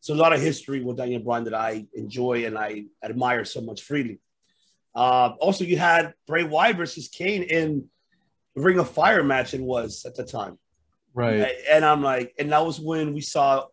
So 0.00 0.14
a 0.14 0.16
lot 0.16 0.32
of 0.32 0.40
history 0.40 0.82
with 0.82 0.96
Daniel 0.96 1.22
Bryan 1.22 1.44
that 1.44 1.54
I 1.54 1.86
enjoy 1.94 2.46
and 2.46 2.56
I 2.58 2.84
admire 3.02 3.44
so 3.44 3.60
much 3.60 3.82
freely. 3.82 4.18
Uh, 4.94 5.34
also, 5.40 5.64
you 5.64 5.76
had 5.78 6.14
Bray 6.26 6.42
Wyatt 6.42 6.76
versus 6.76 7.08
Kane 7.08 7.42
in 7.42 7.88
Ring 8.56 8.78
of 8.78 8.90
Fire 8.90 9.22
match. 9.22 9.54
It 9.54 9.60
was 9.60 10.04
at 10.04 10.16
the 10.16 10.24
time, 10.24 10.58
Right. 11.14 11.46
and 11.70 11.84
I'm 11.84 12.02
like, 12.02 12.34
and 12.38 12.50
that 12.52 12.64
was 12.66 12.80
when 12.80 13.14
we 13.14 13.20
saw 13.20 13.66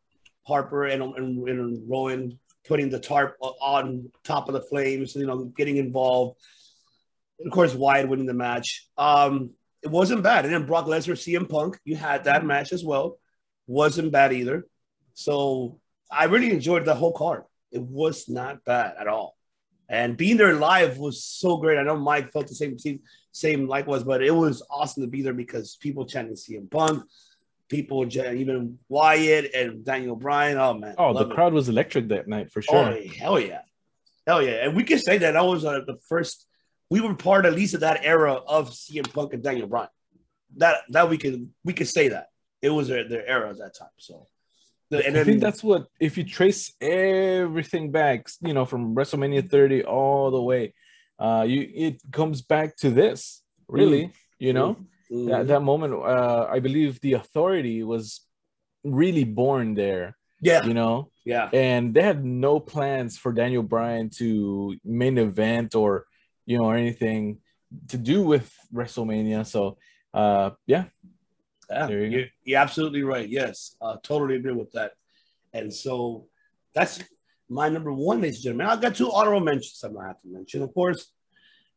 Harper 0.48 0.86
and, 0.86 1.02
and, 1.04 1.48
and 1.48 1.90
Rowan 1.90 2.40
putting 2.68 2.90
the 2.90 3.00
tarp 3.00 3.38
on 3.42 4.10
top 4.24 4.48
of 4.48 4.54
the 4.54 4.62
flames, 4.62 5.16
you 5.16 5.26
know, 5.26 5.46
getting 5.46 5.78
involved. 5.78 6.40
And 7.40 7.48
of 7.48 7.54
course, 7.54 7.74
Wyatt 7.74 8.10
winning 8.10 8.26
the 8.26 8.34
match. 8.34 8.88
Um, 8.98 9.52
it 9.84 9.90
wasn't 9.90 10.24
bad. 10.24 10.46
And 10.46 10.54
then 10.54 10.66
Brock 10.66 10.86
Lesnar, 10.86 11.14
CM 11.14 11.50
Punk, 11.50 11.80
you 11.86 11.96
had 11.96 12.26
that 12.26 12.46
match 12.46 12.74
as 12.74 12.84
well. 12.84 13.20
Wasn't 13.68 14.12
bad 14.12 14.34
either. 14.34 14.66
So 15.14 15.80
I 16.12 16.26
really 16.26 16.52
enjoyed 16.52 16.86
the 16.86 16.96
whole 16.96 17.14
card. 17.14 17.44
It 17.72 17.82
was 17.82 18.28
not 18.30 18.64
bad 18.64 18.96
at 19.00 19.08
all. 19.08 19.36
And 19.90 20.18
being 20.18 20.38
there 20.38 20.54
live 20.54 20.98
was 20.98 21.24
so 21.24 21.58
great. 21.58 21.78
I 21.78 21.84
know 21.84 21.98
Mike 21.98 22.32
felt 22.32 22.48
the 22.48 22.56
same 22.56 22.78
same 23.32 23.68
likewise, 23.68 24.04
but 24.04 24.24
it 24.24 24.32
was 24.32 24.66
awesome 24.70 25.04
to 25.04 25.10
be 25.10 25.22
there 25.22 25.34
because 25.34 25.78
people 25.80 26.06
chanting 26.06 26.36
CM 26.36 26.70
Punk, 26.70 27.04
people 27.70 28.06
even 28.16 28.80
Wyatt 28.90 29.54
and 29.54 29.84
Daniel 29.84 30.16
Bryan. 30.16 30.58
Oh 30.58 30.74
man, 30.74 30.96
Oh, 30.98 31.14
the 31.14 31.30
it. 31.30 31.34
crowd 31.34 31.54
was 31.54 31.70
electric 31.70 32.08
that 32.10 32.28
night 32.28 32.52
for 32.52 32.62
sure. 32.62 32.76
Oh 32.76 33.02
hell 33.20 33.40
yeah, 33.40 33.62
hell 34.26 34.42
yeah! 34.42 34.66
And 34.66 34.76
we 34.76 34.84
can 34.84 35.00
say 35.00 35.18
that 35.18 35.32
that 35.34 35.46
was 35.46 35.66
uh, 35.66 35.82
the 35.86 35.98
first. 36.08 36.46
We 36.90 37.02
were 37.02 37.16
part 37.16 37.46
at 37.46 37.54
least 37.54 37.74
of 37.74 37.82
that 37.82 38.00
era 38.04 38.34
of 38.34 38.70
CM 38.72 39.12
Punk 39.14 39.34
and 39.34 39.44
Daniel 39.44 39.68
Bryan. 39.68 39.90
That 40.58 40.78
that 40.90 41.10
we 41.10 41.18
could 41.18 41.50
we 41.66 41.74
could 41.74 41.88
say 41.88 42.10
that 42.10 42.28
it 42.62 42.70
was 42.70 42.88
their, 42.88 43.08
their 43.08 43.28
era 43.28 43.50
at 43.50 43.58
that 43.58 43.76
time. 43.78 43.90
So, 43.98 44.28
the, 44.90 45.06
and 45.06 45.18
I 45.18 45.24
think 45.24 45.42
that's 45.42 45.64
what 45.64 45.88
if 46.00 46.18
you 46.18 46.24
trace 46.24 46.72
everything 46.82 47.92
back, 47.92 48.28
you 48.42 48.54
know, 48.54 48.66
from 48.66 48.96
WrestleMania 48.96 49.50
30 49.50 49.84
all 49.84 50.32
the 50.32 50.42
way, 50.42 50.74
uh, 51.20 51.46
you 51.48 51.70
it 51.74 52.02
comes 52.12 52.42
back 52.42 52.78
to 52.78 52.90
this, 52.90 53.44
really, 53.68 54.12
you 54.40 54.54
know, 54.54 54.78
Mhm. 55.12 55.30
that, 55.30 55.48
that 55.48 55.62
moment. 55.62 55.94
Uh, 55.94 56.48
I 56.50 56.60
believe 56.60 57.00
the 57.00 57.14
authority 57.14 57.84
was 57.84 58.22
really 58.84 59.24
born 59.24 59.74
there, 59.74 60.18
yeah, 60.42 60.66
you 60.66 60.74
know, 60.74 61.12
yeah, 61.26 61.50
and 61.54 61.94
they 61.94 62.02
had 62.02 62.24
no 62.26 62.60
plans 62.60 63.18
for 63.18 63.32
Daniel 63.32 63.64
Bryan 63.64 64.10
to 64.18 64.76
main 64.84 65.18
event 65.18 65.76
or 65.76 66.06
you 66.46 66.58
know 66.58 66.66
or 66.66 66.76
anything 66.76 67.40
to 67.90 67.98
do 67.98 68.24
with 68.24 68.54
WrestleMania. 68.74 69.46
So, 69.46 69.78
uh, 70.14 70.52
yeah, 70.66 70.86
yeah. 71.70 71.88
There 71.88 72.04
you 72.04 72.10
go. 72.10 72.26
You're, 72.44 72.60
absolutely 72.60 73.04
right. 73.04 73.28
Yes, 73.28 73.76
uh, 73.82 73.98
totally 74.04 74.36
agree 74.36 74.54
with 74.54 74.72
that. 74.72 74.94
And 75.54 75.74
so 75.74 76.28
that's 76.74 77.04
my 77.50 77.70
number 77.70 77.92
one, 77.92 78.22
ladies 78.22 78.38
and 78.38 78.44
gentlemen. 78.44 78.68
I've 78.68 78.82
got 78.82 78.96
two 78.96 79.12
honorable 79.12 79.46
mentions 79.46 79.82
I'm 79.84 79.94
gonna 79.94 80.08
have 80.08 80.22
to 80.22 80.28
mention, 80.28 80.62
of 80.62 80.74
course, 80.74 81.12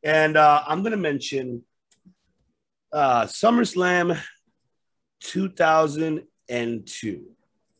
and 0.03 0.37
uh, 0.37 0.63
I'm 0.67 0.83
gonna 0.83 0.97
mention 0.97 1.63
uh, 2.93 3.25
SummerSlam 3.25 4.21
2002 5.21 7.25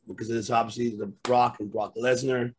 because 0.09 0.31
it's 0.31 0.51
obviously 0.51 0.97
the 0.97 1.07
Brock 1.07 1.57
and 1.61 1.71
Brock 1.71 1.95
Lesnar, 1.97 2.53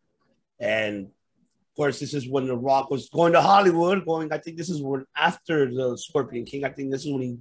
and 0.60 1.06
of 1.06 1.76
course 1.76 2.00
this 2.00 2.14
is 2.14 2.28
when 2.28 2.48
the 2.48 2.56
Rock 2.56 2.90
was 2.90 3.10
going 3.10 3.34
to 3.34 3.42
Hollywood. 3.42 4.06
Going, 4.06 4.32
I 4.32 4.38
think 4.38 4.58
this 4.58 4.70
is 4.70 4.82
when 4.82 5.06
after 5.16 5.74
the 5.74 5.98
Scorpion 5.98 6.46
King. 6.46 6.64
I 6.66 6.70
think 6.70 6.92
this 6.92 7.06
is 7.06 7.12
when 7.12 7.22
he. 7.22 7.38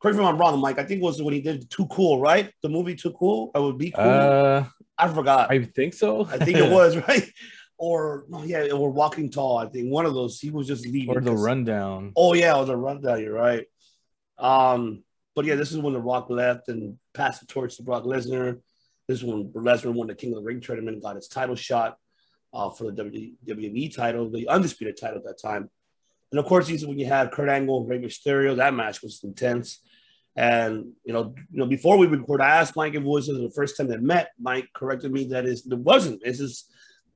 Correct 0.00 0.18
me 0.18 0.24
if 0.24 0.28
I'm 0.28 0.38
wrong, 0.38 0.58
Mike. 0.60 0.80
I 0.80 0.84
think 0.84 1.00
it 1.00 1.04
was 1.04 1.22
when 1.22 1.34
he 1.34 1.40
did 1.40 1.70
Too 1.70 1.86
Cool, 1.86 2.20
right? 2.20 2.50
The 2.62 2.68
movie 2.68 2.96
Too 2.96 3.12
Cool. 3.12 3.52
I 3.54 3.60
would 3.60 3.78
be 3.78 3.92
cool. 3.92 4.04
uh, 4.04 4.64
I 4.98 5.08
forgot. 5.08 5.50
I, 5.50 5.62
think 5.62 5.94
so. 5.94 6.26
I 6.26 6.38
think 6.38 6.58
it 6.58 6.70
was 6.72 6.96
right. 6.96 7.30
or 7.78 8.24
no, 8.28 8.42
yeah, 8.42 8.72
or 8.72 8.90
Walking 8.90 9.30
Tall. 9.30 9.58
I 9.58 9.66
think 9.66 9.92
one 9.92 10.06
of 10.06 10.14
those. 10.14 10.40
He 10.40 10.50
was 10.50 10.66
just 10.66 10.84
leaving. 10.86 11.16
Or 11.16 11.20
the 11.20 11.32
rundown. 11.32 12.12
Oh 12.16 12.34
yeah, 12.34 12.56
or 12.56 12.64
the 12.64 12.76
rundown. 12.76 13.20
You're 13.20 13.34
right. 13.34 13.64
Um, 14.42 15.04
but 15.34 15.44
yeah, 15.44 15.54
this 15.54 15.70
is 15.70 15.78
when 15.78 15.94
the 15.94 16.00
Rock 16.00 16.28
left 16.28 16.68
and 16.68 16.98
passed 17.14 17.40
the 17.40 17.46
torch 17.46 17.76
to 17.76 17.82
Brock 17.82 18.02
Lesnar. 18.04 18.60
This 19.08 19.18
is 19.18 19.24
when 19.24 19.48
Lesnar 19.52 19.94
won 19.94 20.08
the 20.08 20.14
King 20.14 20.32
of 20.32 20.40
the 20.40 20.44
Ring 20.44 20.60
tournament, 20.60 20.96
and 20.96 21.02
got 21.02 21.16
his 21.16 21.28
title 21.28 21.54
shot 21.54 21.96
uh, 22.52 22.68
for 22.70 22.90
the 22.90 23.02
WWE 23.48 23.94
title, 23.94 24.30
the 24.30 24.48
undisputed 24.48 24.98
title 25.00 25.18
at 25.18 25.24
that 25.24 25.40
time. 25.40 25.70
And 26.32 26.38
of 26.38 26.44
course, 26.44 26.66
these 26.66 26.84
when 26.84 26.98
you 26.98 27.06
had 27.06 27.30
Kurt 27.30 27.48
Angle 27.48 27.80
and 27.80 27.88
Rey 27.88 27.98
Mysterio. 27.98 28.56
That 28.56 28.74
match 28.74 29.02
was 29.02 29.20
intense. 29.22 29.80
And 30.34 30.92
you 31.04 31.12
know, 31.12 31.34
you 31.50 31.58
know, 31.58 31.66
before 31.66 31.96
we 31.96 32.06
record, 32.06 32.40
I 32.40 32.56
asked 32.56 32.74
Mike 32.74 32.94
if 32.94 33.02
it 33.02 33.06
was 33.06 33.26
the 33.26 33.52
first 33.54 33.76
time 33.76 33.88
they 33.88 33.98
met. 33.98 34.30
Mike 34.40 34.68
corrected 34.74 35.12
me 35.12 35.28
that 35.28 35.46
is 35.46 35.66
it 35.66 35.78
wasn't. 35.78 36.22
This 36.24 36.40
is 36.40 36.64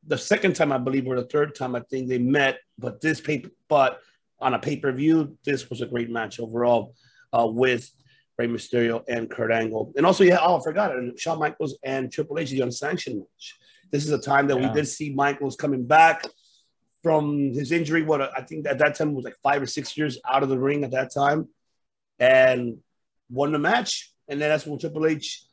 the 0.07 0.19
second 0.19 0.55
time 0.55 0.71
I 0.71 0.79
believe, 0.79 1.07
or 1.07 1.17
the 1.17 1.27
third 1.27 1.55
time 1.55 1.75
I 1.75 1.81
think 1.91 2.09
they 2.09 2.19
met. 2.19 2.59
But 2.79 3.01
this 3.01 3.21
paper, 3.21 3.51
but 3.69 4.01
on 4.39 4.55
a 4.55 4.59
pay 4.59 4.77
per 4.77 4.93
view, 4.93 5.37
this 5.45 5.71
was 5.71 5.81
a 5.81 5.87
great 5.87 6.11
match 6.11 6.39
overall 6.39 6.95
uh, 7.33 7.47
with 7.47 7.91
Rey 8.39 8.49
Mysterio 8.49 9.03
and 9.09 9.31
Kurt 9.31 9.51
Angle. 9.51 9.93
And 9.97 10.05
also, 10.05 10.25
yeah, 10.25 10.39
oh, 10.41 10.59
I 10.59 10.63
forgot 10.63 10.95
it. 10.95 11.19
Shawn 11.19 11.39
Michaels 11.39 11.79
and 11.83 12.13
Triple 12.13 12.39
H, 12.39 12.51
the 12.51 12.61
unsanctioned 12.61 13.19
match. 13.19 13.59
This 13.91 14.05
is 14.05 14.11
a 14.11 14.19
time 14.19 14.47
that 14.49 14.61
Yeah. 14.61 14.69
we 14.69 14.75
did 14.75 14.87
see 14.89 15.15
Michaels 15.15 15.57
coming 15.57 15.87
back 15.87 16.27
from 17.03 17.53
his 17.55 17.73
injury. 17.73 18.03
What 18.03 18.21
I 18.21 18.43
think 18.43 18.67
at 18.67 18.79
that 18.79 18.97
time 18.97 19.15
was 19.15 19.25
like 19.25 19.37
five 19.43 19.63
or 19.63 19.67
six 19.67 19.97
years 19.97 20.19
out 20.29 20.43
of 20.43 20.49
the 20.49 20.59
ring 20.59 20.85
at 20.85 20.91
that 20.91 21.15
time, 21.15 21.49
and 22.19 22.79
won 23.31 23.53
the 23.53 23.59
match. 23.59 24.13
And 24.29 24.41
then 24.41 24.49
that's 24.51 24.67
when 24.67 24.79
Triple 24.79 25.07
H 25.07 25.45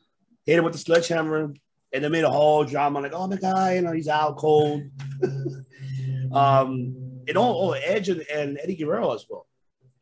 hit 0.44 0.58
him 0.58 0.64
with 0.64 0.72
the 0.72 0.80
sledgehammer, 0.80 1.54
and 1.92 2.04
they 2.04 2.08
made 2.08 2.24
a 2.24 2.30
whole 2.30 2.64
drama 2.64 3.00
like, 3.00 3.12
"Oh 3.14 3.28
my 3.28 3.36
god, 3.36 3.76
you 3.76 3.82
know 3.82 3.92
he's 3.92 4.08
out 4.08 4.36
cold." 4.36 4.82
um, 6.32 7.22
and 7.28 7.36
oh 7.36 7.72
Edge 7.72 8.08
and, 8.08 8.22
and 8.22 8.58
Eddie 8.62 8.76
Guerrero 8.76 9.14
as 9.14 9.24
well. 9.28 9.46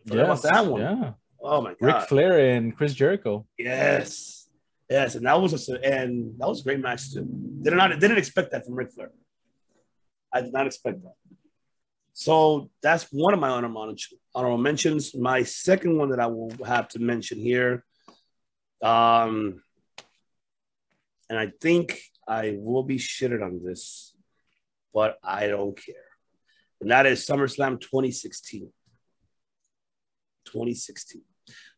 Forgot 0.06 0.24
about 0.24 0.42
that 0.42 0.66
one. 0.66 0.80
Yeah. 0.80 1.12
Oh 1.42 1.60
my 1.60 1.74
god, 1.74 1.80
Ric 1.80 2.08
Flair 2.08 2.54
and 2.54 2.76
Chris 2.76 2.94
Jericho. 2.94 3.46
yes, 3.58 4.48
yes, 4.88 5.16
and 5.16 5.26
that 5.26 5.40
was 5.40 5.68
a 5.68 5.84
and 5.84 6.38
that 6.38 6.48
was 6.48 6.60
a 6.60 6.64
great 6.64 6.80
match 6.80 7.12
too. 7.12 7.26
Did 7.62 7.74
not 7.74 7.98
didn't 7.98 8.18
expect 8.18 8.52
that 8.52 8.64
from 8.64 8.74
Ric 8.74 8.92
Flair. 8.92 9.10
I 10.32 10.42
did 10.42 10.52
not 10.52 10.66
expect 10.66 11.02
that. 11.02 11.14
So 12.12 12.70
that's 12.82 13.08
one 13.10 13.34
of 13.34 13.40
my 13.40 13.48
honorable 13.48 13.94
honorable 14.34 14.58
mentions. 14.58 15.14
My 15.14 15.42
second 15.42 15.98
one 15.98 16.10
that 16.10 16.20
I 16.20 16.26
will 16.26 16.52
have 16.64 16.88
to 16.88 17.00
mention 17.00 17.38
here, 17.38 17.84
um, 18.82 19.62
and 21.28 21.38
I 21.38 21.52
think 21.60 21.98
I 22.28 22.54
will 22.56 22.84
be 22.84 22.98
shitted 22.98 23.42
on 23.42 23.62
this, 23.64 24.14
but 24.94 25.18
I 25.24 25.48
don't 25.48 25.76
care. 25.76 25.94
And 26.80 26.90
that 26.90 27.06
is 27.06 27.26
SummerSlam 27.26 27.80
2016. 27.80 28.70
2016. 30.52 31.22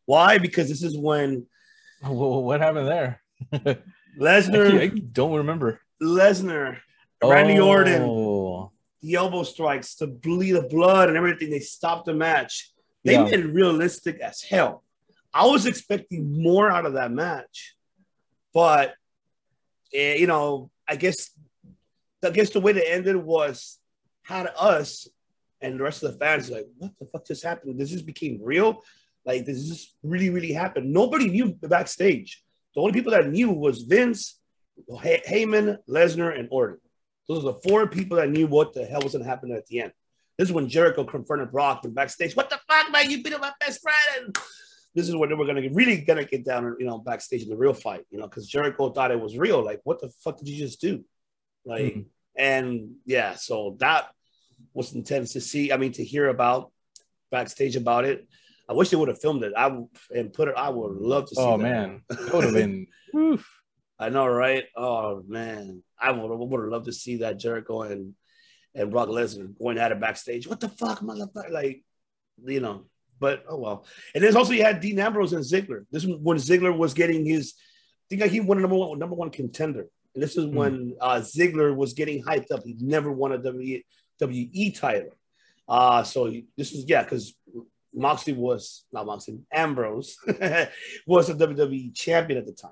Why? 0.05 0.37
Because 0.37 0.69
this 0.69 0.83
is 0.83 0.97
when 0.97 1.47
Wh- 2.03 2.07
wh- 2.07 2.43
What 2.43 2.61
happened 2.61 2.87
there? 2.87 3.21
I, 3.53 3.77
I 4.21 4.87
don't 5.11 5.33
remember. 5.37 5.81
Lesnar, 6.01 6.77
Randy 7.23 7.59
Orton, 7.59 8.01
Oh, 8.03 8.71
the 9.01 9.15
elbow 9.15 9.43
strikes, 9.43 9.95
the 9.95 10.07
bleed 10.07 10.55
of 10.55 10.69
blood, 10.69 11.09
and 11.09 11.17
everything. 11.17 11.49
They 11.49 11.59
stopped 11.59 12.05
the 12.05 12.13
match. 12.13 12.71
They 13.03 13.13
Yeah. 13.13 13.23
made 13.23 13.39
it 13.39 13.47
realistic 13.53 14.19
as 14.19 14.41
hell. 14.41 14.83
I 15.33 15.45
was 15.45 15.65
expecting 15.65 16.41
more 16.41 16.71
out 16.71 16.85
of 16.85 16.93
that 16.93 17.11
match, 17.11 17.75
but 18.53 18.93
eh, 19.93 20.15
you 20.15 20.27
know, 20.27 20.69
I 20.87 20.95
guess, 20.95 21.29
I 22.23 22.29
guess 22.29 22.51
the 22.51 22.61
way 22.61 22.71
they 22.71 22.85
ended 22.85 23.15
was 23.17 23.79
had 24.23 24.47
us 24.57 25.07
and 25.61 25.79
the 25.79 25.83
rest 25.83 26.03
of 26.03 26.11
the 26.13 26.17
fans 26.19 26.49
like, 26.49 26.67
what 26.77 26.91
the 26.99 27.05
fuck 27.07 27.25
just 27.25 27.43
happened? 27.43 27.79
This 27.79 27.89
just 27.89 28.05
became 28.05 28.39
real. 28.41 28.81
Like, 29.25 29.45
this 29.45 29.67
just 29.67 29.95
really, 30.03 30.29
really 30.29 30.51
happened. 30.53 30.91
Nobody 30.93 31.29
knew 31.29 31.57
the 31.59 31.67
backstage. 31.67 32.43
The 32.75 32.81
only 32.81 32.93
people 32.93 33.11
that 33.11 33.29
knew 33.29 33.49
was 33.51 33.83
Vince, 33.83 34.39
Hey- 35.01 35.23
Heyman, 35.27 35.77
Lesnar, 35.89 36.37
and 36.37 36.47
Orton. 36.51 36.79
Those 37.27 37.39
are 37.39 37.53
the 37.53 37.59
four 37.67 37.87
people 37.87 38.17
that 38.17 38.29
knew 38.29 38.45
what 38.47 38.73
the 38.73 38.85
hell 38.85 39.01
was 39.01 39.13
going 39.13 39.23
to 39.23 39.29
happen 39.29 39.51
at 39.51 39.65
the 39.67 39.81
end. 39.81 39.93
This 40.37 40.49
is 40.49 40.53
when 40.53 40.67
Jericho 40.67 41.03
confronted 41.05 41.51
Brock 41.51 41.81
from 41.81 41.93
backstage. 41.93 42.35
What 42.35 42.49
the 42.49 42.59
fuck, 42.69 42.91
man? 42.91 43.09
You 43.09 43.23
beat 43.23 43.33
up 43.33 43.41
my 43.41 43.53
best 43.59 43.81
friend. 43.81 44.25
And 44.25 44.37
this 44.93 45.07
is 45.09 45.15
when 45.15 45.29
they 45.29 45.35
were 45.35 45.45
going 45.45 45.61
to 45.63 45.69
really 45.69 45.97
going 46.01 46.19
to 46.23 46.25
get 46.29 46.45
down, 46.45 46.75
you 46.77 46.85
know, 46.85 46.99
backstage 46.99 47.43
in 47.43 47.49
the 47.49 47.55
real 47.57 47.73
fight, 47.73 48.05
you 48.11 48.19
know, 48.19 48.27
because 48.27 48.47
Jericho 48.47 48.89
thought 48.91 49.11
it 49.11 49.19
was 49.19 49.37
real. 49.37 49.63
Like, 49.63 49.79
what 49.85 50.01
the 50.01 50.09
fuck 50.23 50.37
did 50.37 50.49
you 50.49 50.57
just 50.57 50.81
do? 50.81 51.03
Like, 51.63 51.95
Mhm. 51.95 52.05
and 52.35 52.95
yeah, 53.05 53.35
so 53.35 53.77
that 53.79 54.09
was 54.75 54.93
intense 54.93 55.33
to 55.33 55.41
see. 55.41 55.71
I 55.71 55.77
mean, 55.77 55.93
to 55.93 56.03
hear 56.03 56.27
about 56.27 56.71
backstage 57.31 57.75
about 57.75 58.05
it. 58.05 58.27
I 58.69 58.73
wish 58.73 58.89
they 58.89 58.97
would 58.97 59.07
have 59.07 59.21
filmed 59.21 59.43
it. 59.43 59.53
I 59.55 59.67
would 59.67 59.87
and 60.13 60.33
put 60.33 60.49
it. 60.49 60.55
I 60.55 60.69
would 60.69 60.91
love 60.91 61.27
to 61.29 61.35
see. 61.35 61.41
oh 61.41 61.57
that. 61.57 61.63
man, 61.63 62.01
would 62.33 62.43
have 62.43 62.53
been. 62.53 62.87
I 63.97 64.09
know, 64.09 64.27
right? 64.27 64.65
Oh 64.75 65.23
man, 65.27 65.81
I 65.99 66.11
would 66.11 66.29
would 66.29 66.61
have 66.61 66.69
loved 66.69 66.85
to 66.85 66.93
see 66.93 67.17
that 67.17 67.39
Jericho 67.39 67.83
and 67.83 68.13
and 68.75 68.91
Brock 68.91 69.07
Lesnar 69.07 69.57
going 69.57 69.77
at 69.77 69.91
it 69.91 69.99
backstage. 69.99 70.47
What 70.47 70.59
the 70.59 70.69
fuck, 70.69 70.99
motherfucker? 70.99 71.51
Like, 71.51 71.83
you 72.43 72.59
know. 72.59 72.85
But 73.17 73.45
oh 73.47 73.57
well. 73.57 73.85
And 74.13 74.21
there's 74.21 74.35
also 74.35 74.51
you 74.51 74.63
had 74.63 74.81
Dean 74.81 74.99
Ambrose 74.99 75.31
and 75.31 75.43
Ziggler. 75.43 75.85
This 75.89 76.03
is 76.03 76.13
when 76.21 76.37
Ziggler 76.37 76.75
was 76.75 76.93
getting 76.93 77.25
his. 77.25 77.53
I 77.57 78.05
think 78.09 78.21
like 78.23 78.31
he 78.31 78.41
won 78.41 78.57
a 78.57 78.61
number 78.61 78.75
one 78.75 78.99
number 78.99 79.15
one 79.15 79.29
contender. 79.29 79.87
And 80.13 80.23
this 80.23 80.37
is 80.37 80.45
when 80.45 80.95
uh, 80.99 81.21
Ziggler 81.21 81.75
was 81.75 81.93
getting 81.93 82.23
hyped 82.23 82.51
up. 82.51 82.63
He 82.65 82.75
never 82.79 83.11
won 83.11 83.31
a 83.31 83.37
WWE 83.37 83.83
title. 84.19 85.11
Uh, 85.67 86.03
so 86.03 86.31
this 86.57 86.73
is 86.73 86.85
yeah, 86.87 87.03
because 87.03 87.33
Moxley 87.93 88.33
was 88.33 88.85
not 88.91 89.05
Moxley, 89.05 89.39
Ambrose 89.51 90.17
was 91.07 91.29
a 91.29 91.35
WWE 91.35 91.95
champion 91.95 92.37
at 92.37 92.45
the 92.45 92.53
time. 92.53 92.71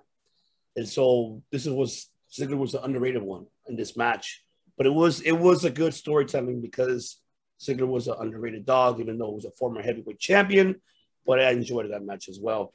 And 0.76 0.88
so 0.88 1.42
this 1.52 1.66
is, 1.66 1.74
was 1.74 2.10
Ziggler 2.32 2.58
was 2.58 2.72
the 2.72 2.84
underrated 2.84 3.22
one 3.22 3.46
in 3.68 3.76
this 3.76 3.96
match. 3.96 4.44
But 4.78 4.88
it 4.88 4.94
was 4.94 5.22
it 5.22 5.34
was 5.34 5.66
a 5.66 5.70
good 5.70 5.94
storytelling 5.94 6.62
because 6.62 7.20
Ziggler 7.62 7.88
was 7.88 8.08
an 8.08 8.16
underrated 8.20 8.66
dog, 8.66 9.00
even 9.00 9.18
though 9.18 9.30
he 9.30 9.36
was 9.36 9.46
a 9.46 9.52
former 9.52 9.82
heavyweight 9.82 10.20
champion. 10.20 10.82
But 11.26 11.40
I 11.40 11.52
enjoyed 11.52 11.90
that 11.92 12.04
match 12.04 12.28
as 12.28 12.40
well. 12.40 12.74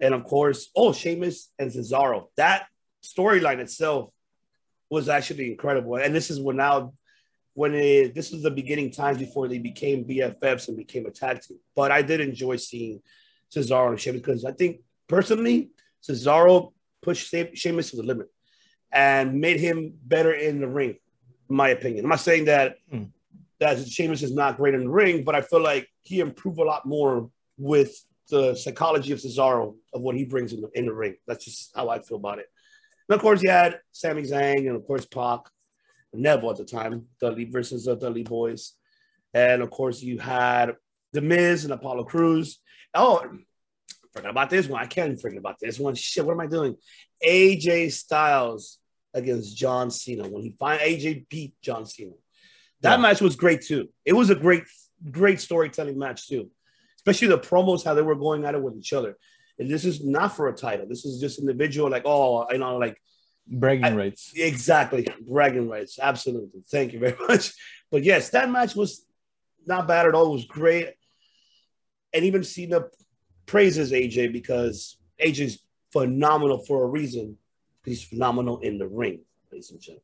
And 0.00 0.14
of 0.14 0.24
course, 0.24 0.70
oh, 0.74 0.92
Sheamus 0.92 1.50
and 1.58 1.70
Cesaro. 1.70 2.28
That 2.36 2.66
storyline 3.02 3.58
itself 3.58 4.10
was 4.88 5.08
actually 5.08 5.50
incredible. 5.50 5.96
And 5.96 6.14
this 6.14 6.30
is 6.30 6.40
when 6.40 6.56
now 6.56 6.94
when 7.54 7.74
it 7.74 8.14
this 8.14 8.32
is 8.32 8.42
the 8.42 8.50
beginning 8.50 8.90
times 8.90 9.18
before 9.18 9.48
they 9.48 9.58
became 9.58 10.04
BFFs 10.04 10.68
and 10.68 10.76
became 10.76 11.06
a 11.06 11.10
tag 11.10 11.42
team. 11.42 11.58
But 11.74 11.90
I 11.90 12.02
did 12.02 12.20
enjoy 12.20 12.56
seeing 12.56 13.00
Cesaro 13.54 13.88
and 13.90 14.00
Sheamus 14.00 14.20
because 14.22 14.44
I 14.44 14.52
think 14.52 14.80
personally, 15.08 15.70
Cesaro 16.06 16.72
pushed 17.02 17.28
She- 17.30 17.54
Sheamus 17.54 17.90
to 17.90 17.96
the 17.96 18.02
limit 18.02 18.28
and 18.92 19.40
made 19.40 19.60
him 19.60 19.94
better 20.04 20.32
in 20.32 20.60
the 20.60 20.68
ring, 20.68 20.96
in 21.48 21.56
my 21.56 21.68
opinion. 21.70 22.04
I'm 22.04 22.10
not 22.10 22.20
saying 22.20 22.44
that 22.46 22.76
Hmm. 22.90 23.04
that 23.58 23.86
Sheamus 23.88 24.22
is 24.22 24.34
not 24.34 24.56
great 24.56 24.74
in 24.74 24.84
the 24.84 24.90
ring, 24.90 25.24
but 25.24 25.34
I 25.34 25.40
feel 25.42 25.60
like 25.62 25.88
he 26.02 26.20
improved 26.20 26.58
a 26.58 26.64
lot 26.64 26.86
more 26.86 27.30
with 27.58 27.92
the 28.30 28.54
psychology 28.54 29.12
of 29.12 29.18
Cesaro 29.18 29.74
of 29.92 30.00
what 30.00 30.14
he 30.16 30.24
brings 30.24 30.52
in 30.52 30.60
the, 30.62 30.70
in 30.74 30.86
the 30.86 30.92
ring. 30.94 31.16
That's 31.26 31.44
just 31.44 31.72
how 31.74 31.88
I 31.88 31.98
feel 31.98 32.16
about 32.16 32.38
it. 32.38 32.46
And 33.08 33.16
of 33.16 33.20
course, 33.20 33.42
you 33.42 33.50
had 33.50 33.80
Sami 33.92 34.22
Zayn 34.22 34.58
and 34.68 34.76
of 34.76 34.86
course 34.86 35.04
Pac, 35.04 35.40
Neville 36.12 36.50
at 36.50 36.56
the 36.56 36.64
time, 36.64 37.06
Dudley 37.20 37.44
versus 37.44 37.84
the 37.84 37.96
Dudley 37.96 38.22
Boys, 38.22 38.72
and 39.34 39.62
of 39.62 39.70
course 39.70 40.02
you 40.02 40.18
had 40.18 40.74
The 41.12 41.20
Miz 41.20 41.64
and 41.64 41.72
Apollo 41.72 42.04
Crews. 42.04 42.58
Oh, 42.94 43.22
forgot 44.12 44.30
about 44.30 44.50
this 44.50 44.66
one. 44.68 44.82
I 44.82 44.86
can't 44.86 45.20
forget 45.20 45.38
about 45.38 45.58
this 45.60 45.78
one. 45.78 45.94
Shit, 45.94 46.24
what 46.24 46.32
am 46.32 46.40
I 46.40 46.46
doing? 46.46 46.76
AJ 47.24 47.92
Styles 47.92 48.78
against 49.14 49.56
John 49.56 49.90
Cena 49.90 50.28
when 50.28 50.42
he 50.42 50.54
finally 50.58 50.96
AJ 50.96 51.28
beat 51.28 51.54
John 51.62 51.86
Cena. 51.86 52.12
That 52.82 52.96
Yeah. 52.96 53.02
match 53.02 53.20
was 53.20 53.36
great 53.36 53.62
too. 53.62 53.88
It 54.04 54.14
was 54.14 54.30
a 54.30 54.34
great, 54.34 54.64
great 55.10 55.40
storytelling 55.40 55.98
match 55.98 56.28
too, 56.28 56.50
especially 56.96 57.28
the 57.28 57.38
promos 57.38 57.84
how 57.84 57.94
they 57.94 58.02
were 58.02 58.14
going 58.16 58.44
at 58.44 58.54
it 58.54 58.62
with 58.62 58.76
each 58.76 58.92
other. 58.92 59.16
And 59.58 59.68
this 59.68 59.84
is 59.84 60.02
not 60.02 60.34
for 60.34 60.48
a 60.48 60.54
title. 60.54 60.86
This 60.88 61.04
is 61.04 61.20
just 61.20 61.38
individual, 61.38 61.90
like 61.90 62.04
oh, 62.06 62.50
you 62.50 62.58
know, 62.58 62.78
like 62.78 63.00
bragging 63.50 63.84
I- 63.84 63.94
rights. 63.94 64.32
Exactly. 64.36 65.06
Bragging 65.26 65.68
rights. 65.68 65.98
Absolutely. 66.00 66.62
Thank 66.70 66.92
you 66.92 66.98
very 67.00 67.16
much. 67.28 67.52
But 67.90 68.04
yes, 68.04 68.30
that 68.30 68.50
match 68.50 68.74
was 68.74 69.04
not 69.66 69.86
bad 69.88 70.06
at 70.06 70.14
all. 70.14 70.28
It 70.28 70.32
was 70.32 70.44
great. 70.46 70.88
And 72.12 72.24
even 72.24 72.42
Cena 72.44 72.84
praises 73.46 73.92
AJ 73.92 74.32
because 74.32 74.96
AJ's 75.20 75.60
phenomenal 75.92 76.58
for 76.58 76.84
a 76.84 76.86
reason. 76.86 77.36
He's 77.84 78.02
phenomenal 78.02 78.58
in 78.60 78.78
the 78.78 78.86
ring, 78.86 79.20
ladies 79.50 79.70
and 79.70 79.80
gentlemen. 79.80 80.02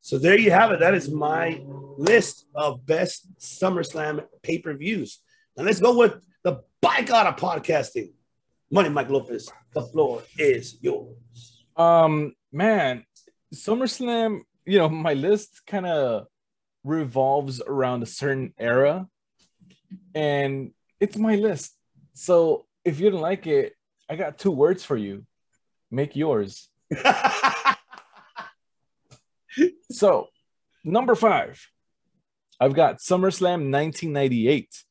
So 0.00 0.16
there 0.18 0.38
you 0.38 0.50
have 0.50 0.70
it. 0.70 0.80
That 0.80 0.94
is 0.94 1.10
my 1.10 1.60
list 1.66 2.46
of 2.54 2.86
best 2.86 3.26
SummerSlam 3.38 4.24
pay-per-views. 4.42 5.18
Now 5.56 5.64
let's 5.64 5.80
go 5.80 5.96
with 5.98 6.14
the 6.44 6.62
bike 6.80 7.10
out 7.10 7.26
of 7.26 7.36
podcasting. 7.36 8.12
Money 8.70 8.90
Mike 8.90 9.10
Lopez, 9.10 9.50
the 9.74 9.82
floor 9.82 10.22
is 10.38 10.78
yours. 10.80 11.64
Um, 11.76 12.34
man, 12.52 13.04
SummerSlam 13.54 14.42
you 14.68 14.76
know, 14.76 14.88
my 14.90 15.14
list 15.14 15.62
kind 15.66 15.86
of 15.86 16.26
revolves 16.84 17.62
around 17.66 18.02
a 18.02 18.06
certain 18.06 18.52
era, 18.58 19.08
and 20.14 20.72
it's 21.00 21.16
my 21.16 21.36
list. 21.36 21.74
So 22.12 22.66
if 22.84 23.00
you 23.00 23.08
don't 23.08 23.22
like 23.22 23.46
it, 23.46 23.72
I 24.10 24.16
got 24.16 24.36
two 24.36 24.50
words 24.50 24.84
for 24.84 24.98
you. 24.98 25.24
Make 25.90 26.16
yours. 26.16 26.68
so, 29.90 30.28
number 30.84 31.14
five, 31.14 31.66
I've 32.60 32.74
got 32.74 32.98
SummerSlam 32.98 33.72
1998. 33.72 34.84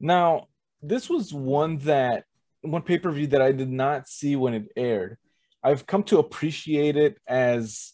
Now, 0.00 0.46
this 0.80 1.10
was 1.10 1.34
one 1.34 1.76
that 1.78 2.24
one 2.62 2.80
pay 2.80 2.98
per 2.98 3.10
view 3.10 3.26
that 3.26 3.42
I 3.42 3.52
did 3.52 3.70
not 3.70 4.08
see 4.08 4.36
when 4.36 4.54
it 4.54 4.72
aired. 4.74 5.18
I've 5.62 5.86
come 5.86 6.02
to 6.04 6.18
appreciate 6.18 6.96
it 6.96 7.18
as 7.26 7.92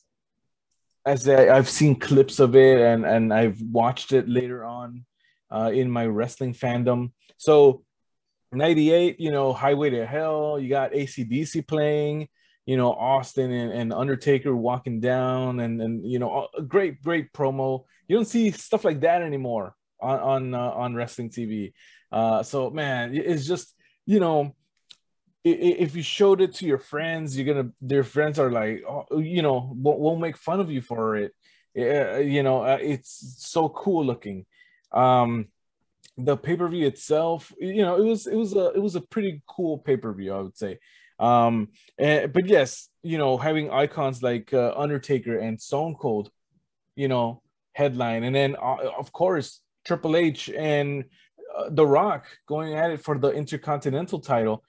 as 1.06 1.28
I, 1.28 1.54
have 1.54 1.68
seen 1.68 1.98
clips 1.98 2.40
of 2.40 2.56
it 2.56 2.80
and 2.80 3.04
and 3.04 3.32
I've 3.32 3.60
watched 3.60 4.12
it 4.12 4.28
later 4.28 4.64
on 4.64 5.04
uh, 5.50 5.70
in 5.72 5.90
my 5.90 6.06
wrestling 6.06 6.54
fandom. 6.54 7.12
So 7.36 7.84
98, 8.52 9.20
you 9.20 9.30
know, 9.30 9.52
Highway 9.52 9.90
to 9.90 10.06
Hell, 10.06 10.58
you 10.58 10.68
got 10.68 10.92
ACDC 10.92 11.66
playing, 11.66 12.28
you 12.66 12.76
know, 12.76 12.92
Austin 12.92 13.50
and, 13.50 13.72
and 13.72 13.92
Undertaker 13.92 14.54
walking 14.54 15.00
down 15.00 15.60
and 15.60 15.80
and 15.80 16.10
you 16.10 16.18
know, 16.18 16.48
a 16.56 16.62
great 16.62 17.02
great 17.02 17.32
promo. 17.32 17.84
You 18.08 18.16
don't 18.16 18.26
see 18.26 18.50
stuff 18.50 18.84
like 18.84 19.00
that 19.00 19.22
anymore 19.22 19.74
on 20.00 20.20
on 20.20 20.54
uh, 20.54 20.70
on 20.70 20.94
wrestling 20.94 21.30
TV. 21.30 21.72
Uh, 22.12 22.42
so 22.42 22.70
man, 22.70 23.14
it's 23.14 23.46
just 23.46 23.74
you 24.06 24.20
know 24.20 24.54
if 25.44 25.94
you 25.94 26.02
showed 26.02 26.40
it 26.40 26.54
to 26.54 26.66
your 26.66 26.78
friends, 26.78 27.36
you're 27.36 27.54
gonna 27.54 27.70
their 27.80 28.02
friends 28.02 28.38
are 28.38 28.50
like, 28.50 28.82
oh, 28.88 29.18
you 29.18 29.42
know, 29.42 29.70
won't, 29.74 29.98
won't 29.98 30.20
make 30.20 30.36
fun 30.36 30.60
of 30.60 30.70
you 30.70 30.80
for 30.80 31.16
it. 31.16 31.32
Uh, 31.76 32.18
you 32.18 32.42
know, 32.42 32.64
uh, 32.64 32.78
it's 32.80 33.36
so 33.38 33.68
cool 33.68 34.04
looking. 34.04 34.46
Um, 34.92 35.48
the 36.16 36.36
pay 36.36 36.56
per 36.56 36.68
view 36.68 36.86
itself, 36.86 37.52
you 37.58 37.82
know, 37.82 37.96
it 37.96 38.04
was 38.04 38.26
it 38.26 38.36
was 38.36 38.54
a 38.54 38.72
it 38.72 38.80
was 38.80 38.94
a 38.94 39.02
pretty 39.02 39.42
cool 39.46 39.78
pay 39.78 39.96
per 39.96 40.12
view, 40.14 40.32
I 40.32 40.40
would 40.40 40.56
say. 40.56 40.78
Um, 41.18 41.68
and, 41.98 42.32
but 42.32 42.46
yes, 42.46 42.88
you 43.02 43.18
know, 43.18 43.36
having 43.36 43.70
icons 43.70 44.22
like 44.22 44.52
uh, 44.54 44.72
Undertaker 44.76 45.38
and 45.38 45.60
Stone 45.60 45.96
Cold, 45.96 46.30
you 46.96 47.08
know, 47.08 47.42
headline, 47.72 48.24
and 48.24 48.34
then 48.34 48.56
uh, 48.56 48.76
of 48.98 49.12
course 49.12 49.60
Triple 49.84 50.16
H 50.16 50.48
and 50.48 51.04
uh, 51.54 51.68
The 51.70 51.86
Rock 51.86 52.26
going 52.46 52.74
at 52.74 52.92
it 52.92 53.00
for 53.02 53.18
the 53.18 53.30
Intercontinental 53.30 54.20
title 54.20 54.64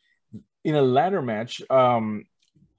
in 0.66 0.76
a 0.76 0.82
ladder 0.82 1.22
match, 1.22 1.62
um, 1.70 2.26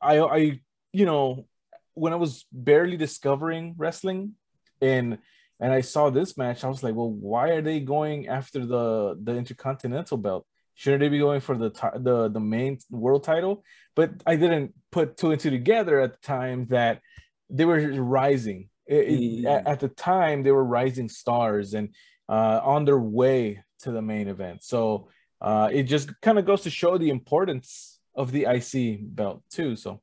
I, 0.02 0.18
I, 0.18 0.60
you 0.92 1.06
know, 1.06 1.46
when 1.94 2.12
I 2.12 2.16
was 2.16 2.44
barely 2.52 2.96
discovering 2.98 3.74
wrestling, 3.78 4.34
and 4.82 5.18
and 5.60 5.72
I 5.72 5.80
saw 5.80 6.10
this 6.10 6.36
match, 6.36 6.64
I 6.64 6.68
was 6.68 6.82
like, 6.82 6.94
well, 6.94 7.10
why 7.10 7.50
are 7.50 7.62
they 7.62 7.80
going 7.80 8.28
after 8.28 8.66
the 8.66 9.16
the 9.22 9.36
intercontinental 9.36 10.18
belt? 10.18 10.46
Shouldn't 10.74 11.00
they 11.00 11.08
be 11.08 11.20
going 11.20 11.40
for 11.40 11.56
the 11.56 11.70
the 11.94 12.28
the 12.28 12.40
main 12.40 12.78
world 12.90 13.24
title? 13.24 13.64
But 13.94 14.10
I 14.26 14.34
didn't 14.36 14.74
put 14.90 15.16
two 15.16 15.30
and 15.30 15.40
two 15.40 15.50
together 15.50 16.00
at 16.00 16.12
the 16.12 16.26
time 16.26 16.66
that 16.66 17.00
they 17.48 17.64
were 17.64 17.80
rising. 18.02 18.68
It, 18.88 19.46
at, 19.46 19.66
at, 19.66 19.80
the 19.80 19.88
time, 19.88 20.42
they 20.42 20.52
were 20.52 20.64
rising 20.64 21.08
stars 21.08 21.74
and 21.74 21.88
uh, 22.28 22.60
on 22.62 22.84
their 22.84 23.00
way 23.00 23.64
to 23.80 23.90
the 23.90 24.02
main 24.02 24.28
event. 24.28 24.62
So 24.62 25.08
uh, 25.40 25.68
it 25.72 25.84
just 25.84 26.18
kind 26.20 26.38
of 26.38 26.46
goes 26.46 26.62
to 26.62 26.70
show 26.70 26.98
the 26.98 27.10
importance 27.10 28.00
of 28.14 28.32
the 28.32 28.46
IC 28.48 29.00
belt 29.14 29.42
too. 29.50 29.76
So, 29.76 30.00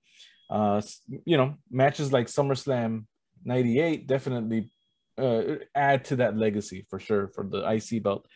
uh, 0.49 0.81
you 1.25 1.37
know, 1.37 1.55
matches 1.71 2.13
like 2.13 2.27
SummerSlam 2.27 3.05
'98 3.43 4.07
definitely 4.07 4.69
uh, 5.17 5.55
add 5.75 6.05
to 6.05 6.17
that 6.17 6.37
legacy 6.37 6.85
for 6.89 6.99
sure 6.99 7.27
for 7.27 7.43
the 7.47 7.67
IC 7.69 8.03
belt. 8.03 8.27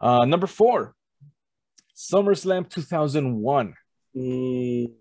Uh, 0.00 0.24
number 0.24 0.46
four, 0.46 0.94
SummerSlam 1.96 2.68
2001. 2.68 3.74
Mm. 4.16 4.92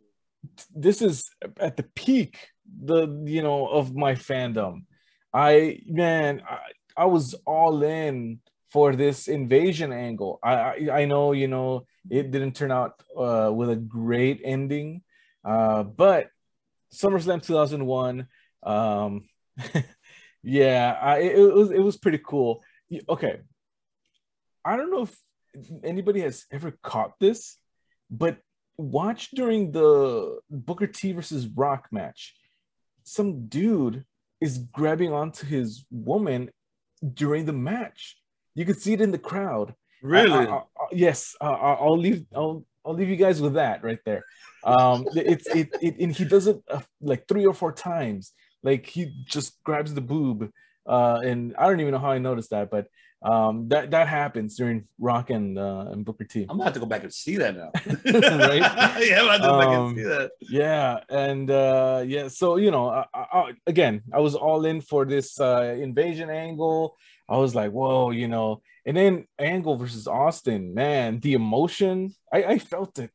This 0.75 1.01
is 1.01 1.29
at 1.59 1.77
the 1.77 1.83
peak, 1.95 2.37
the 2.83 3.07
you 3.25 3.41
know 3.41 3.67
of 3.67 3.95
my 3.95 4.13
fandom. 4.13 4.85
I 5.33 5.79
man, 5.85 6.41
I, 6.47 6.59
I 6.95 7.05
was 7.05 7.35
all 7.45 7.83
in 7.83 8.39
for 8.71 8.95
this 8.95 9.27
invasion 9.27 9.91
angle. 9.91 10.39
I, 10.43 10.53
I, 10.53 10.89
I 11.01 11.05
know 11.05 11.31
you 11.31 11.47
know 11.47 11.85
it 12.09 12.31
didn't 12.31 12.55
turn 12.55 12.71
out 12.71 13.01
uh, 13.17 13.51
with 13.53 13.69
a 13.69 13.75
great 13.75 14.41
ending, 14.43 15.01
uh, 15.43 15.83
but 15.83 16.29
SummerSlam 16.93 17.43
2001, 17.43 18.27
um, 18.63 19.27
yeah, 20.43 20.97
I, 21.01 21.17
it, 21.19 21.39
it 21.39 21.53
was 21.53 21.71
it 21.71 21.79
was 21.79 21.97
pretty 21.97 22.19
cool. 22.25 22.63
Okay, 23.09 23.39
I 24.63 24.77
don't 24.77 24.91
know 24.91 25.03
if 25.03 25.17
anybody 25.83 26.21
has 26.21 26.45
ever 26.51 26.77
caught 26.83 27.19
this, 27.19 27.57
but 28.09 28.37
watch 28.77 29.31
during 29.31 29.71
the 29.71 30.39
Booker 30.49 30.87
T 30.87 31.11
versus 31.13 31.47
Rock 31.47 31.87
match, 31.91 32.35
some 33.03 33.47
dude 33.47 34.05
is 34.39 34.59
grabbing 34.59 35.11
onto 35.11 35.45
his 35.47 35.85
woman 35.89 36.51
during 37.13 37.45
the 37.45 37.53
match 37.53 38.17
you 38.57 38.65
could 38.65 38.81
see 38.81 38.93
it 38.93 39.01
in 39.01 39.11
the 39.11 39.19
crowd. 39.19 39.75
Really? 40.01 40.31
I, 40.31 40.45
I, 40.45 40.57
I, 40.57 40.63
yes. 40.91 41.35
I'll 41.39 41.97
leave. 41.97 42.25
I'll 42.35 42.65
I'll 42.83 42.95
leave 42.95 43.09
you 43.09 43.15
guys 43.15 43.39
with 43.39 43.53
that 43.53 43.83
right 43.83 43.99
there. 44.03 44.23
Um, 44.63 45.05
it's 45.15 45.47
it, 45.47 45.69
it 45.79 45.97
and 45.99 46.15
he 46.15 46.25
does 46.25 46.47
it 46.47 46.59
uh, 46.69 46.81
like 46.99 47.27
three 47.27 47.45
or 47.45 47.53
four 47.53 47.71
times. 47.71 48.33
Like 48.63 48.87
he 48.87 49.13
just 49.25 49.63
grabs 49.63 49.93
the 49.93 50.01
boob, 50.01 50.49
uh, 50.87 51.19
and 51.23 51.55
I 51.55 51.67
don't 51.67 51.79
even 51.79 51.91
know 51.91 51.99
how 51.99 52.11
I 52.11 52.17
noticed 52.17 52.49
that, 52.49 52.71
but 52.71 52.87
um, 53.23 53.67
that 53.69 53.91
that 53.91 54.07
happens 54.07 54.55
during 54.55 54.87
Rock 54.99 55.31
and 55.31 55.57
uh, 55.57 55.85
and 55.91 56.05
Booker 56.05 56.23
T. 56.23 56.41
I'm 56.43 56.57
gonna 56.57 56.65
have 56.65 56.73
to 56.73 56.79
go 56.79 56.85
back 56.85 57.03
and 57.03 57.13
see 57.13 57.37
that 57.37 57.55
now. 57.55 57.71
right? 58.47 59.01
yeah, 59.01 59.21
I'm 59.21 59.41
gonna 59.41 59.69
um, 59.69 59.95
see 59.95 60.03
that. 60.03 60.31
Yeah, 60.41 60.99
and 61.09 61.49
uh, 61.49 62.03
yeah, 62.05 62.27
so 62.27 62.57
you 62.57 62.69
know, 62.69 62.89
I, 62.89 63.05
I, 63.13 63.53
again, 63.65 64.03
I 64.13 64.19
was 64.19 64.35
all 64.35 64.65
in 64.65 64.81
for 64.81 65.05
this 65.05 65.39
uh, 65.39 65.75
invasion 65.79 66.29
angle. 66.29 66.95
I 67.27 67.37
was 67.37 67.55
like, 67.55 67.71
whoa, 67.71 68.11
you 68.11 68.27
know. 68.27 68.61
And 68.85 68.95
then 68.95 69.27
Angle 69.37 69.75
versus 69.75 70.07
Austin, 70.07 70.73
man, 70.73 71.19
the 71.19 71.33
emotion, 71.33 72.15
I, 72.31 72.43
I 72.43 72.57
felt 72.57 72.99
it 72.99 73.11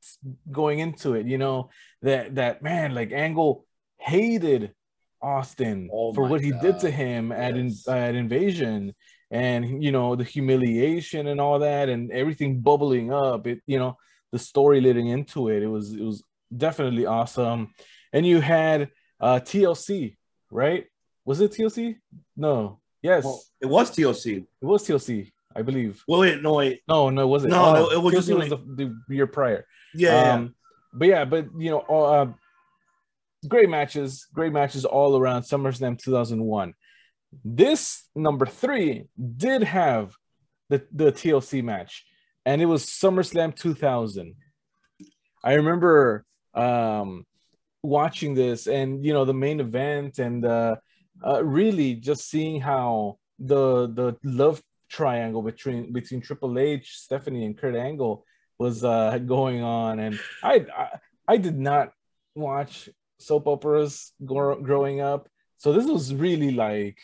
going 0.50 0.80
into 0.80 1.14
it, 1.14 1.26
you 1.26 1.38
know, 1.38 1.70
that 2.02 2.34
that 2.34 2.62
man, 2.62 2.94
like 2.94 3.10
Angle 3.12 3.64
hated 3.96 4.74
Austin 5.22 5.88
oh 5.92 6.12
for 6.12 6.26
what 6.26 6.40
he 6.40 6.52
did 6.60 6.80
to 6.80 6.90
him 6.90 7.30
yes. 7.30 7.38
at 7.38 7.56
in, 7.56 7.72
at 7.88 8.14
Invasion 8.14 8.94
and 9.32 9.82
you 9.82 9.90
know 9.90 10.14
the 10.14 10.22
humiliation 10.22 11.26
and 11.26 11.40
all 11.40 11.58
that 11.58 11.88
and 11.88 12.12
everything 12.12 12.60
bubbling 12.60 13.12
up 13.12 13.46
it 13.46 13.60
you 13.66 13.78
know 13.78 13.96
the 14.30 14.38
story 14.38 14.80
leading 14.80 15.08
into 15.08 15.48
it 15.48 15.62
it 15.62 15.66
was 15.66 15.92
it 15.92 16.02
was 16.02 16.22
definitely 16.56 17.06
awesome. 17.06 17.72
And 18.12 18.26
you 18.26 18.40
had 18.40 18.90
uh 19.20 19.40
tlc 19.40 20.16
right? 20.50 20.84
Was 21.24 21.40
it 21.40 21.52
tlc 21.52 21.96
no. 22.36 22.78
Yes. 23.02 23.24
Well, 23.24 23.42
it 23.60 23.66
was 23.66 23.90
tlc 23.90 24.26
it 24.26 24.64
was 24.64 24.86
tlc 24.86 25.32
i 25.56 25.62
believe. 25.62 26.04
Well 26.06 26.20
wait 26.20 26.42
no 26.42 26.60
it 26.60 26.80
no 26.86 27.10
no 27.10 27.22
it? 27.22 27.26
Wasn't 27.26 27.52
no, 27.52 27.64
oh, 27.64 27.72
no. 27.72 27.90
it 27.90 28.02
was 28.02 28.14
TLC 28.14 28.16
just 28.16 28.30
was 28.30 28.48
the, 28.50 28.56
the, 29.08 29.14
year 29.14 29.26
prior. 29.26 29.66
Yeah, 29.94 30.32
um, 30.32 30.42
yeah 30.42 30.48
but 30.92 31.08
yeah 31.08 31.24
but 31.24 31.46
you 31.58 31.70
know 31.70 31.80
uh, 31.80 32.26
great 33.48 33.68
matches 33.68 34.26
great 34.32 34.52
matches 34.52 34.84
all 34.84 35.16
around 35.16 35.42
summerslam 35.42 35.98
2001 35.98 36.74
this 37.44 38.08
number 38.14 38.46
three 38.46 39.04
did 39.36 39.62
have 39.62 40.14
the, 40.68 40.86
the 40.92 41.12
TLC 41.12 41.62
match, 41.62 42.04
and 42.44 42.60
it 42.60 42.66
was 42.66 42.86
SummerSlam 42.86 43.54
2000. 43.54 44.34
I 45.44 45.54
remember 45.54 46.24
um, 46.54 47.26
watching 47.82 48.34
this, 48.34 48.66
and 48.66 49.04
you 49.04 49.12
know 49.12 49.24
the 49.24 49.34
main 49.34 49.60
event, 49.60 50.18
and 50.18 50.44
uh, 50.44 50.76
uh, 51.26 51.44
really 51.44 51.94
just 51.94 52.28
seeing 52.28 52.60
how 52.60 53.18
the 53.38 53.88
the 53.88 54.16
love 54.22 54.62
triangle 54.88 55.42
between 55.42 55.92
between 55.92 56.20
Triple 56.20 56.58
H, 56.58 56.96
Stephanie, 56.98 57.44
and 57.44 57.56
Kurt 57.56 57.74
Angle 57.74 58.24
was 58.58 58.84
uh, 58.84 59.18
going 59.18 59.62
on, 59.62 59.98
and 59.98 60.18
I, 60.42 60.66
I 60.76 60.88
I 61.26 61.36
did 61.38 61.58
not 61.58 61.92
watch 62.34 62.88
soap 63.18 63.46
operas 63.46 64.12
growing 64.24 65.00
up, 65.00 65.28
so 65.56 65.72
this 65.72 65.86
was 65.86 66.14
really 66.14 66.52
like 66.52 66.98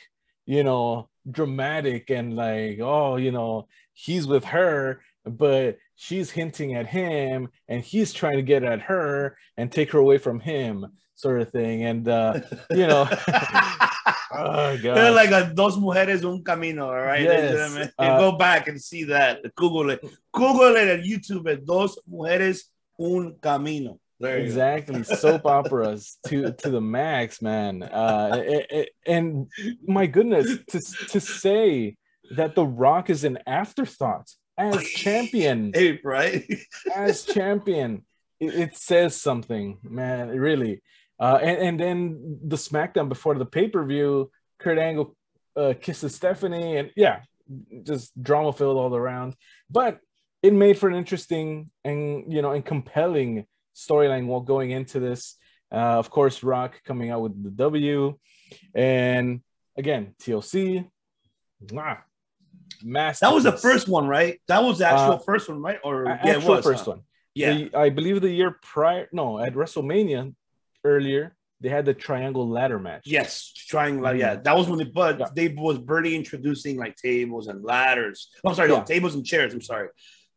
you 0.48 0.64
know, 0.64 1.10
dramatic 1.30 2.10
and 2.10 2.34
like, 2.34 2.80
oh, 2.80 3.16
you 3.16 3.30
know, 3.30 3.68
he's 3.92 4.26
with 4.26 4.44
her, 4.46 5.02
but 5.26 5.76
she's 5.94 6.30
hinting 6.30 6.74
at 6.74 6.86
him 6.86 7.48
and 7.68 7.84
he's 7.84 8.14
trying 8.14 8.36
to 8.36 8.42
get 8.42 8.64
at 8.64 8.80
her 8.80 9.36
and 9.58 9.70
take 9.70 9.92
her 9.92 9.98
away 9.98 10.16
from 10.16 10.40
him, 10.40 10.86
sort 11.16 11.42
of 11.42 11.50
thing. 11.50 11.84
And, 11.84 12.08
uh, 12.08 12.40
you 12.70 12.86
know, 12.86 13.06
oh, 14.32 14.78
God. 14.82 15.14
like 15.14 15.32
a 15.32 15.52
dos 15.54 15.76
mujeres 15.76 16.24
un 16.24 16.42
camino, 16.42 16.86
all 16.86 16.94
right? 16.94 17.24
Yes. 17.24 17.76
And 17.76 17.92
uh, 17.98 18.18
go 18.18 18.38
back 18.38 18.68
and 18.68 18.80
see 18.80 19.04
that. 19.04 19.42
Google 19.54 19.90
it. 19.90 20.00
Google 20.32 20.76
it 20.76 20.88
at 20.88 21.04
YouTube 21.04 21.62
dos 21.66 21.98
mujeres 22.10 22.62
un 22.98 23.36
camino. 23.42 24.00
There 24.20 24.38
exactly. 24.38 25.04
Soap 25.04 25.46
operas 25.46 26.18
to 26.26 26.52
to 26.52 26.70
the 26.70 26.80
max 26.80 27.40
man. 27.40 27.82
Uh 27.82 28.42
it- 28.44 28.66
it- 28.70 28.88
and 29.06 29.46
my 29.86 30.06
goodness 30.06 30.46
to 30.70 30.80
to 31.12 31.20
say 31.20 31.96
that 32.36 32.54
the 32.54 32.64
rock 32.66 33.10
is 33.10 33.24
an 33.24 33.38
afterthought 33.46 34.28
as 34.58 34.82
champion. 35.04 35.72
Hey, 35.74 36.00
right? 36.04 36.44
as 36.94 37.24
champion. 37.24 38.04
It, 38.40 38.54
it 38.54 38.76
says 38.76 39.16
something 39.20 39.78
man 39.82 40.28
really. 40.28 40.82
Uh 41.20 41.38
and, 41.40 41.58
and 41.66 41.80
then 41.80 42.38
the 42.44 42.56
smackdown 42.56 43.08
before 43.08 43.34
the 43.36 43.46
pay-per-view 43.46 44.30
kurt 44.58 44.78
angle 44.78 45.16
uh 45.56 45.74
kisses 45.80 46.14
stephanie 46.14 46.76
and 46.76 46.90
yeah 46.96 47.20
just 47.84 48.20
drama 48.22 48.52
filled 48.52 48.76
all 48.76 48.94
around. 48.94 49.34
But 49.70 50.00
it 50.42 50.52
made 50.52 50.76
for 50.78 50.88
an 50.88 50.94
interesting 50.96 51.70
and 51.84 52.32
you 52.32 52.42
know 52.42 52.50
and 52.52 52.64
compelling 52.64 53.46
storyline 53.86 54.26
while 54.26 54.40
going 54.52 54.70
into 54.78 54.98
this 55.06 55.36
uh 55.72 55.98
of 56.02 56.06
course 56.16 56.36
rock 56.42 56.72
coming 56.88 57.08
out 57.12 57.20
with 57.24 57.34
the 57.46 57.50
w 57.50 58.16
and 58.74 59.40
again 59.76 60.14
tlc 60.22 60.52
mwah, 61.72 61.98
That 63.20 63.32
was 63.36 63.44
the 63.44 63.56
first 63.66 63.86
one, 63.88 64.06
right? 64.16 64.34
That 64.50 64.62
was 64.66 64.78
the 64.78 64.86
actual 64.92 65.14
Uh, 65.18 65.18
first 65.30 65.48
one, 65.48 65.60
right? 65.60 65.78
Or 65.88 65.96
yeah, 66.06 66.14
it 66.30 66.36
actual 66.36 66.54
was 66.56 66.64
first 66.70 66.84
huh? 66.84 66.92
one 66.92 67.00
Yeah, 67.34 67.54
The- 67.54 67.70
I 67.84 67.88
believe 67.98 68.16
the 68.20 68.30
year 68.40 68.52
prior, 68.72 69.04
no, 69.20 69.26
at 69.46 69.52
WrestleMania 69.60 70.22
earlier, 70.92 71.24
they 71.60 71.70
had 71.76 71.84
the 71.90 71.94
triangle 72.06 72.46
ladder 72.56 72.78
match. 72.88 73.04
yes, 73.18 73.30
trying 73.72 73.96
like 74.06 74.18
yeah. 74.24 74.34
That 74.46 74.54
was 74.58 74.66
when 74.70 74.78
they 74.82 74.90
but 75.02 75.12
Mm-hmm. 75.14 75.22
Yeah. 75.22 75.30
they 75.38 75.48
was 75.66 75.76
Birdie 75.90 76.16
introducing 76.22 76.74
like 76.82 76.94
tables 77.08 77.44
and 77.50 77.58
ladders. 77.72 78.18
Oh, 78.42 78.48
I'm 78.50 78.54
sorry, 78.58 78.68
no 78.76 78.82
tables 78.94 79.14
and 79.16 79.24
chairs. 79.30 79.50
I'm 79.54 79.66
sorry, 79.72 79.88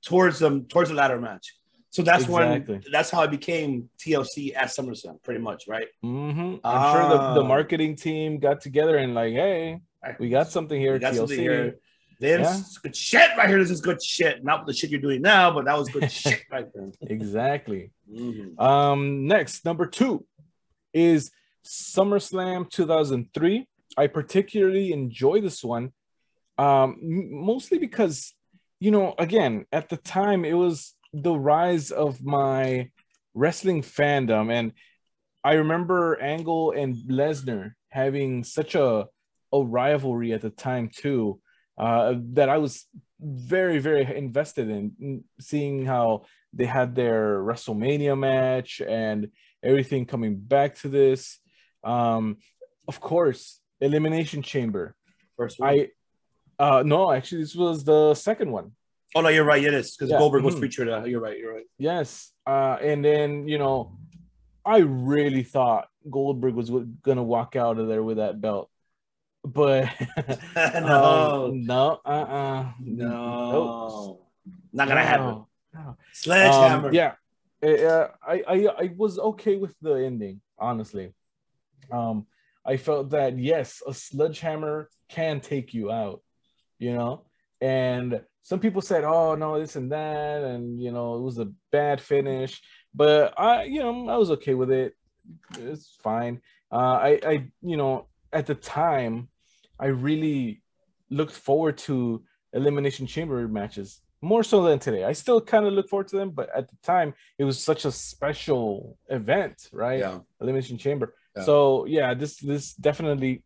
towards 0.09 0.37
them 0.43 0.55
towards 0.71 0.89
the 0.91 0.95
ladder 1.01 1.19
match. 1.27 1.45
So 1.91 2.01
that's 2.03 2.23
Exactly. 2.23 2.75
when 2.75 2.83
that's 2.91 3.09
how 3.11 3.21
I 3.21 3.27
became 3.27 3.89
TLC 3.99 4.55
at 4.55 4.67
SummerSlam, 4.69 5.21
pretty 5.23 5.41
much, 5.41 5.65
right? 5.67 5.87
hmm 6.01 6.55
I'm 6.63 6.91
sure 6.91 7.05
the, 7.05 7.17
the 7.33 7.43
Ah. 7.43 7.47
marketing 7.47 7.97
team 7.97 8.39
got 8.39 8.61
together 8.61 8.95
and 8.97 9.13
like, 9.13 9.33
hey, 9.33 9.81
we 10.17 10.29
got 10.29 10.49
something 10.49 10.79
here, 10.79 10.93
We 10.93 10.99
got 10.99 11.13
TLC. 11.13 11.17
something 11.17 11.39
here. 11.39 11.79
This 12.19 12.39
Yeah. 12.39 12.55
is 12.55 12.77
good 12.77 12.95
shit 12.95 13.29
right 13.37 13.49
here. 13.49 13.59
This 13.59 13.71
is 13.71 13.81
good 13.81 14.01
shit. 14.01 14.41
Not 14.43 14.65
the 14.67 14.73
shit 14.73 14.89
you're 14.89 15.01
doing 15.01 15.21
now, 15.21 15.51
but 15.53 15.65
that 15.65 15.77
was 15.77 15.89
good 15.89 16.09
shit 16.21 16.43
right 16.49 16.67
then. 16.73 16.93
Exactly. 17.01 17.91
Mhm. 18.09 18.57
Um, 18.59 19.27
next, 19.27 19.65
number 19.65 19.85
two 19.85 20.25
is 20.93 21.29
SummerSlam 21.65 22.69
2003. 22.69 23.67
I 23.97 24.07
particularly 24.07 24.93
enjoy 24.93 25.41
this 25.41 25.61
one, 25.61 25.91
um, 26.57 26.97
mostly 27.01 27.79
because, 27.79 28.33
you 28.79 28.91
know, 28.91 29.13
again, 29.19 29.65
at 29.73 29.89
the 29.89 29.97
time 29.97 30.45
it 30.45 30.53
was 30.53 30.95
the 31.13 31.33
rise 31.33 31.91
of 31.91 32.23
my 32.23 32.89
wrestling 33.33 33.81
fandom, 33.81 34.51
and 34.51 34.73
I 35.43 35.53
remember 35.53 36.19
Angle 36.19 36.71
and 36.71 36.95
Lesnar 37.09 37.73
having 37.89 38.43
such 38.43 38.75
a 38.75 39.07
a 39.53 39.61
rivalry 39.61 40.31
at 40.31 40.41
the 40.41 40.49
time 40.49 40.89
too, 40.89 41.41
uh, 41.77 42.15
that 42.33 42.47
I 42.47 42.57
was 42.57 42.85
very 43.19 43.79
very 43.79 44.03
invested 44.15 44.69
in 44.69 44.93
in 44.99 45.23
seeing 45.39 45.85
how 45.85 46.25
they 46.53 46.65
had 46.65 46.95
their 46.95 47.39
WrestleMania 47.39 48.17
match 48.17 48.81
and 48.81 49.29
everything 49.63 50.05
coming 50.05 50.35
back 50.37 50.75
to 50.75 50.89
this. 50.89 51.39
Um, 51.83 52.37
of 52.87 52.99
course, 52.99 53.59
Elimination 53.79 54.41
Chamber. 54.41 54.95
First 55.37 55.59
one. 55.59 55.69
I 55.69 55.87
uh 56.59 56.83
no, 56.83 57.11
actually 57.11 57.41
this 57.41 57.55
was 57.55 57.83
the 57.83 58.13
second 58.15 58.51
one. 58.51 58.71
Oh 59.15 59.21
no, 59.21 59.29
you're 59.29 59.43
right. 59.45 59.63
It 59.63 59.73
is 59.73 59.95
because 59.95 60.09
Yeah, 60.09 60.17
Goldberg 60.17 60.43
was 60.43 60.55
mhm. 60.55 60.61
featured. 60.61 60.89
Uh, 60.89 61.03
you're 61.03 61.21
right. 61.21 61.37
You're 61.37 61.53
right. 61.53 61.65
Yes. 61.77 62.31
Uh 62.45 62.77
and 62.81 63.03
then, 63.03 63.47
you 63.47 63.57
know, 63.57 63.97
I 64.65 64.77
really 64.79 65.43
thought 65.43 65.87
Goldberg 66.09 66.55
was 66.55 66.69
gonna 67.01 67.23
walk 67.23 67.55
out 67.55 67.77
of 67.79 67.87
there 67.87 68.03
with 68.03 68.17
that 68.17 68.39
belt. 68.41 68.69
But 69.43 69.89
no, 70.55 71.47
um, 71.49 71.65
no, 71.65 71.99
uh-uh. 72.05 72.71
no, 72.79 74.19
not 74.71 74.87
gonna 74.87 75.01
happen. 75.03 75.45
No. 75.73 75.97
Sledgehammer. 76.13 76.89
Um, 76.89 76.93
yeah, 76.93 77.13
Uh, 77.63 78.07
I, 78.25 78.43
I 78.47 78.55
I 78.83 78.93
was 78.97 79.17
okay 79.19 79.55
with 79.57 79.73
the 79.81 79.93
ending, 79.93 80.41
honestly. 80.59 81.13
Um, 81.91 82.27
I 82.65 82.77
felt 82.77 83.09
that 83.11 83.37
yes, 83.39 83.81
a 83.87 83.93
sledgehammer 83.93 84.89
can 85.09 85.39
take 85.41 85.73
you 85.73 85.91
out, 85.91 86.21
you 86.77 86.93
know. 86.93 87.25
And 87.61 88.21
some 88.41 88.59
people 88.59 88.81
said, 88.81 89.03
"Oh 89.03 89.35
no, 89.35 89.59
this 89.59 89.75
and 89.75 89.91
that," 89.91 90.43
and 90.43 90.81
you 90.81 90.91
know, 90.91 91.15
it 91.15 91.21
was 91.21 91.37
a 91.37 91.51
bad 91.71 92.01
finish. 92.01 92.61
But 92.93 93.33
I, 93.39 93.63
you 93.63 93.79
know, 93.79 94.09
I 94.09 94.17
was 94.17 94.31
okay 94.31 94.53
with 94.53 94.71
it. 94.71 94.93
It's 95.57 95.95
fine. 96.01 96.41
Uh, 96.71 96.75
I, 96.75 97.19
I, 97.25 97.47
you 97.61 97.77
know, 97.77 98.07
at 98.33 98.47
the 98.47 98.55
time, 98.55 99.29
I 99.79 99.87
really 99.87 100.61
looked 101.09 101.33
forward 101.33 101.77
to 101.77 102.23
elimination 102.53 103.07
chamber 103.07 103.47
matches 103.47 104.01
more 104.21 104.43
so 104.43 104.63
than 104.63 104.79
today. 104.79 105.03
I 105.03 105.13
still 105.13 105.41
kind 105.41 105.65
of 105.65 105.73
look 105.73 105.89
forward 105.89 106.07
to 106.09 106.17
them, 106.17 106.29
but 106.29 106.49
at 106.55 106.69
the 106.69 106.75
time 106.83 107.13
it 107.37 107.43
was 107.43 107.61
such 107.61 107.85
a 107.85 107.91
special 107.91 108.97
event, 109.09 109.69
right? 109.73 109.99
yeah. 109.99 110.19
Elimination 110.39 110.77
Chamber. 110.77 111.15
Yeah. 111.35 111.43
So 111.43 111.85
yeah, 111.85 112.13
this 112.13 112.37
this 112.37 112.73
definitely 112.73 113.43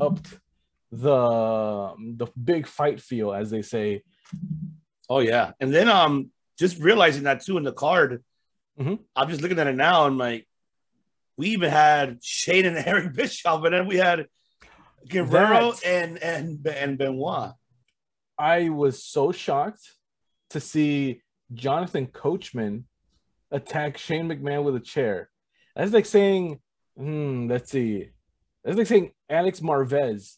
upped 0.00 0.38
the 0.90 1.94
the 2.16 2.26
big 2.42 2.66
fight 2.66 3.00
feel, 3.00 3.32
as 3.32 3.50
they 3.50 3.62
say. 3.62 4.02
Oh 5.08 5.20
yeah. 5.20 5.52
And 5.60 5.72
then 5.72 5.88
um, 5.88 6.30
just 6.58 6.78
realizing 6.78 7.24
that 7.24 7.44
too 7.44 7.56
in 7.58 7.64
the 7.64 7.72
card. 7.72 8.22
Mhm. 8.78 8.98
I'm 9.14 9.28
just 9.28 9.42
looking 9.42 9.58
at 9.58 9.66
it 9.66 9.76
now 9.76 10.06
and 10.06 10.18
like, 10.18 10.48
we 11.36 11.48
even 11.50 11.70
had 11.70 12.18
Shane 12.22 12.64
and 12.66 12.76
Eric 12.86 13.12
Bischoff, 13.14 13.64
and 13.64 13.74
then 13.74 13.86
we 13.86 13.96
had 13.96 14.26
Guerrero 15.08 15.72
That- 15.72 15.84
and 15.84 16.18
and 16.22 16.66
and 16.66 16.98
Benoit. 16.98 17.52
I 18.38 18.68
was 18.68 19.04
so 19.04 19.30
shocked 19.32 19.82
to 20.50 20.60
see 20.60 21.22
Jonathan 21.52 22.06
Coachman 22.06 22.84
attack 23.50 23.98
Shane 23.98 24.28
McMahon 24.28 24.64
with 24.64 24.74
a 24.76 24.80
chair. 24.80 25.28
That's 25.76 25.92
like 25.92 26.06
saying, 26.06 26.60
hmm, 26.96 27.48
let's 27.48 27.70
see. 27.70 28.10
That's 28.64 28.76
like 28.78 28.86
saying 28.86 29.12
Alex 29.28 29.60
Marvez 29.60 30.36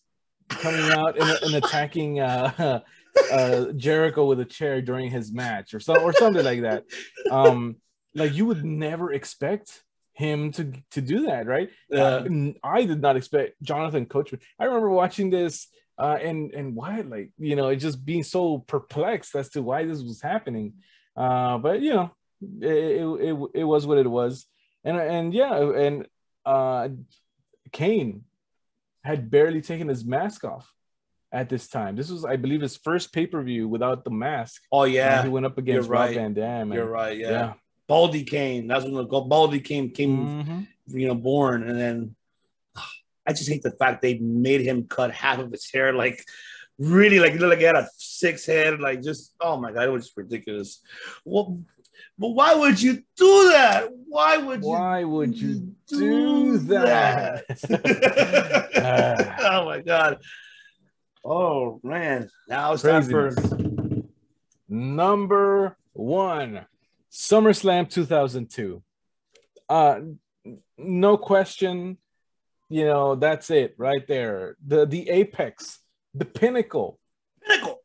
coming 0.49 0.91
out 0.91 1.19
and, 1.19 1.39
and 1.43 1.55
attacking 1.65 2.21
uh, 2.21 2.81
uh, 3.33 3.73
Jericho 3.73 4.27
with 4.27 4.41
a 4.41 4.45
chair 4.45 4.81
during 4.83 5.11
his 5.11 5.33
match 5.33 5.75
or 5.75 5.81
so 5.81 6.01
or 6.01 6.13
something 6.13 6.45
like 6.45 6.63
that. 6.63 6.85
Um, 7.31 7.77
like 8.15 8.35
you 8.35 8.47
would 8.47 8.65
never 8.65 9.13
expect 9.13 9.83
him 10.13 10.51
to 10.53 10.73
to 10.93 11.01
do 11.01 11.27
that, 11.27 11.47
right? 11.47 11.69
Uh, 11.93 12.25
I, 12.65 12.79
I 12.79 12.85
did 12.85 13.01
not 13.01 13.17
expect 13.17 13.63
Jonathan 13.63 14.07
Coachman. 14.07 14.41
I 14.59 14.65
remember 14.65 14.91
watching 14.91 15.31
this 15.31 15.69
uh, 15.99 16.19
and 16.21 16.53
and 16.53 16.75
why 16.75 17.01
like 17.03 17.31
you 17.39 17.57
know 17.57 17.69
it 17.69 17.77
just 17.77 18.05
being 18.05 18.23
so 18.23 18.59
perplexed 18.59 19.35
as 19.35 19.51
to 19.51 19.63
why 19.63 19.85
this 19.85 20.03
was 20.03 20.23
happening. 20.23 20.75
Uh, 21.17 21.59
but 21.59 21.81
you 21.81 21.95
know 21.95 22.11
it, 22.61 22.67
it, 22.67 23.29
it, 23.29 23.51
it 23.55 23.65
was 23.65 23.87
what 23.87 23.99
it 23.99 24.11
was, 24.11 24.47
and 24.85 24.99
and 24.99 25.35
yeah, 25.35 25.59
and 25.59 26.07
uh, 26.45 26.89
Kane 27.73 28.25
had 29.05 29.31
barely 29.31 29.61
taken 29.61 29.89
his 29.89 30.05
mask 30.05 30.45
off 30.45 30.73
at 31.33 31.49
this 31.49 31.69
time. 31.69 31.97
This 31.97 32.11
was, 32.11 32.25
I 32.25 32.37
believe, 32.37 32.61
his 32.63 32.77
first 32.77 33.13
pay 33.13 33.27
per 33.27 33.43
view 33.43 33.69
without 33.69 34.05
the 34.05 34.11
mask. 34.11 34.63
oh 34.73 34.85
yeah, 34.85 35.23
he 35.23 35.29
went 35.29 35.47
up 35.47 35.59
against 35.59 35.87
you're 35.89 35.93
Rob 35.93 36.07
right. 36.07 36.15
Van 36.15 36.35
Dam. 36.35 36.73
you're 36.73 36.87
right. 36.87 37.17
Yeah. 37.17 37.31
Yeah. 37.31 37.53
Baldy 37.89 38.25
came. 38.25 38.67
That's 38.67 38.85
when 38.85 38.95
the 38.95 39.05
Baldy 39.05 39.61
came 39.61 39.91
came 39.91 40.17
Mhm. 40.45 40.67
you 40.89 41.07
know 41.09 41.15
born, 41.15 41.63
and 41.69 41.79
then 41.79 42.17
I 43.27 43.33
just 43.33 43.49
hate 43.49 43.63
the 43.63 43.71
fact 43.73 44.03
they 44.03 44.19
made 44.19 44.61
him 44.63 44.87
cut 44.89 45.13
half 45.13 45.39
of 45.39 45.51
his 45.51 45.71
hair 45.71 45.93
like. 45.93 46.23
Really, 46.79 47.21
like, 47.21 47.41
like 47.41 47.57
he 47.57 47.65
had 47.65 47.75
a 47.75 47.89
six 47.97 48.45
head, 48.45 48.81
like 48.81 49.01
just 49.03 49.33
oh 49.41 49.57
my 49.57 49.73
god, 49.73 49.85
it 49.85 49.91
was 49.91 50.05
just 50.09 50.17
ridiculous. 50.19 50.83
Well, 51.25 51.59
but 52.19 52.29
why 52.29 52.55
would 52.55 52.83
you 52.83 53.03
do 53.17 53.49
that? 53.49 53.89
Why 54.09 54.37
would 54.37 54.63
you 54.63 54.69
Why 54.69 55.03
would 55.03 55.35
you 55.35 55.73
do 55.89 56.59
that? 56.59 57.47
that? 57.49 59.39
oh 59.41 59.65
my 59.65 59.81
god. 59.81 60.19
Oh 61.29 61.81
man. 61.83 62.31
Now 62.49 62.73
it's 62.73 62.83
time 62.83 63.03
for 63.03 63.35
Number 64.69 65.77
one, 65.93 66.67
SummerSlam 67.11 67.91
2002. 67.91 68.83
Uh, 69.69 70.01
no 70.79 71.17
question. 71.17 71.99
You 72.69 72.85
know 72.85 73.15
that's 73.17 73.51
it 73.51 73.75
right 73.77 74.07
there. 74.07 74.57
The 74.65 74.87
the 74.87 75.09
apex, 75.11 75.81
the 76.15 76.25
pinnacle 76.25 77.01
pinnacle. 77.45 77.81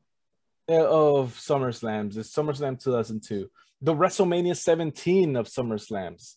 of 0.68 1.34
SummerSlams 1.36 2.18
is 2.18 2.32
SummerSlam 2.32 2.80
2002. 2.80 3.50
The 3.82 3.96
WrestleMania 3.96 4.56
17 4.56 5.36
of 5.36 5.48
SummerSlams 5.48 6.36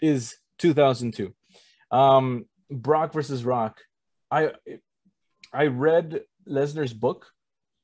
is 0.00 0.36
2002. 0.58 1.34
Um, 1.90 2.46
Brock 2.70 3.12
versus 3.12 3.44
Rock. 3.44 3.80
I 4.30 4.52
I 5.52 5.66
read 5.66 6.22
Lesnar's 6.48 6.92
book 6.92 7.26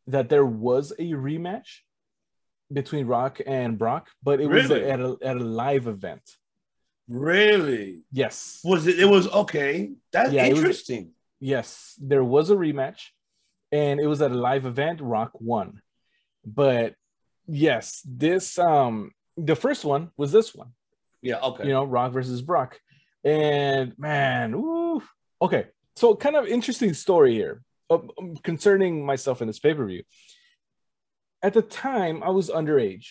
that 0.07 0.29
there 0.29 0.47
was 0.47 0.93
a 0.93 1.13
rematch 1.13 1.81
between 2.73 3.07
Rock 3.07 3.41
and 3.47 3.79
Brock, 3.79 4.09
but 4.23 4.41
it 4.41 4.47
was 4.49 4.71
at 4.71 5.01
a 5.01 5.17
at 5.23 5.37
a 5.37 5.41
live 5.45 5.87
event. 5.87 6.23
Really? 7.09 8.03
Yes. 8.13 8.61
Was 8.65 8.87
it? 8.87 8.99
It 8.99 9.05
was 9.05 9.29
okay. 9.29 9.91
That's 10.13 10.33
Yeah, 10.33 10.45
it 10.47 10.51
was- 10.51 10.59
interesting. 10.61 11.13
Yes, 11.39 11.95
there 12.01 12.25
was 12.25 12.49
a 12.51 12.57
rematch, 12.57 13.11
and 13.71 14.01
it 14.01 14.07
was 14.07 14.23
at 14.23 14.31
a 14.31 14.35
live 14.35 14.65
event. 14.65 15.01
Rock 15.03 15.33
won, 15.39 15.83
but 16.47 16.95
yes, 17.47 18.03
this 18.09 18.59
um 18.59 19.13
the 19.37 19.55
first 19.55 19.85
one 19.85 20.11
was 20.17 20.33
this 20.33 20.55
one. 20.55 20.71
yeah. 21.21 21.39
Okay. 21.41 21.65
You 21.67 21.73
know, 21.75 21.85
Rock 21.85 22.13
versus 22.13 22.41
Brock, 22.41 22.81
and 23.23 23.93
man, 23.99 24.55
ooh, 24.55 25.03
okay. 25.43 25.67
So 25.97 26.15
kind 26.15 26.37
of 26.37 26.47
interesting 26.47 26.93
story 26.95 27.33
here 27.35 27.63
uh, 27.91 27.99
concerning 28.43 29.05
myself 29.05 29.41
in 29.41 29.47
this 29.49 29.59
pay 29.59 29.75
per 29.75 29.87
view. 29.87 30.03
At 31.43 31.55
the 31.55 31.63
time, 31.63 32.23
I 32.23 32.31
was 32.31 32.51
underage, 32.51 33.07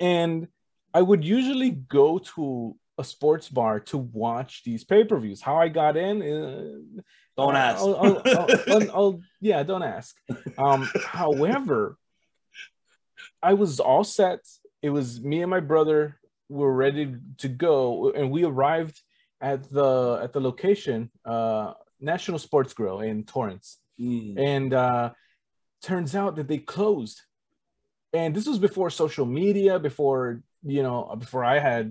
and 0.00 0.48
I 0.92 1.02
would 1.02 1.24
usually 1.24 1.70
go 1.70 2.18
to 2.34 2.76
a 2.98 3.04
sports 3.04 3.48
bar 3.48 3.80
to 3.80 3.98
watch 3.98 4.62
these 4.64 4.84
pay 4.84 5.04
per 5.04 5.18
views. 5.18 5.40
How 5.40 5.56
I 5.56 5.68
got 5.68 5.96
in. 5.96 6.22
Uh, 6.22 7.02
Don't 7.36 7.56
ask. 7.56 7.80
I'll, 7.82 7.96
I'll, 7.96 8.22
I'll- 8.72 8.90
I'll- 8.96 9.20
yeah, 9.40 9.62
don't 9.62 9.82
ask. 9.82 10.16
Um, 10.58 10.88
however, 11.04 11.98
I 13.42 13.52
was 13.54 13.80
all 13.80 14.04
set. 14.04 14.40
It 14.82 14.90
was 14.90 15.20
me 15.20 15.42
and 15.42 15.50
my 15.50 15.60
brother 15.60 16.16
were 16.48 16.72
ready 16.72 17.14
to 17.38 17.48
go, 17.48 18.10
and 18.12 18.30
we 18.30 18.44
arrived 18.44 19.00
at 19.40 19.70
the 19.70 20.18
at 20.22 20.32
the 20.32 20.40
location, 20.40 21.10
uh, 21.26 21.74
National 22.12 22.38
Sports 22.38 22.72
Grill 22.78 23.00
in 23.00 23.24
Torrance, 23.24 23.68
Mm. 23.98 24.38
and 24.38 24.70
uh, 24.74 25.06
turns 25.82 26.14
out 26.14 26.36
that 26.36 26.48
they 26.48 26.58
closed. 26.58 27.18
And 28.12 28.34
this 28.36 28.46
was 28.46 28.58
before 28.58 28.90
social 28.90 29.24
media, 29.42 29.78
before 29.78 30.42
you 30.62 30.82
know, 30.82 30.98
before 31.18 31.44
I 31.44 31.58
had 31.70 31.84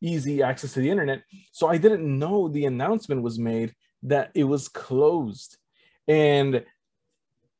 easy 0.00 0.42
access 0.42 0.72
to 0.74 0.80
the 0.80 0.90
internet. 0.90 1.22
So 1.52 1.66
I 1.74 1.78
didn't 1.78 2.04
know 2.22 2.48
the 2.48 2.66
announcement 2.66 3.22
was 3.22 3.38
made 3.38 3.74
that 4.12 4.30
it 4.34 4.44
was 4.44 4.68
closed. 4.68 5.56
And 6.06 6.64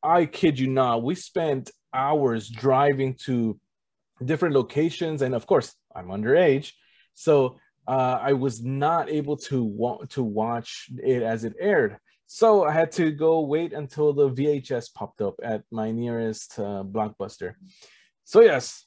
I 0.02 0.26
kid 0.26 0.58
you 0.58 0.68
not, 0.68 1.02
we 1.02 1.14
spent 1.14 1.70
hours 1.92 2.48
driving 2.48 3.14
to 3.26 3.58
different 4.30 4.54
locations. 4.54 5.22
And 5.22 5.34
of 5.34 5.46
course, 5.46 5.74
I'm 5.96 6.08
underage. 6.08 6.72
So 7.14 7.58
uh, 7.90 8.20
I 8.22 8.34
was 8.34 8.62
not 8.62 9.10
able 9.10 9.36
to 9.48 9.64
wa- 9.64 10.04
to 10.10 10.22
watch 10.22 10.88
it 11.02 11.22
as 11.24 11.42
it 11.42 11.54
aired. 11.58 11.98
So 12.28 12.62
I 12.62 12.70
had 12.70 12.92
to 12.92 13.10
go 13.10 13.40
wait 13.40 13.72
until 13.72 14.12
the 14.12 14.30
VHS 14.30 14.94
popped 14.94 15.20
up 15.20 15.34
at 15.42 15.64
my 15.72 15.90
nearest 15.90 16.56
uh, 16.56 16.84
blockbuster. 16.86 17.54
So 18.22 18.42
yes, 18.42 18.86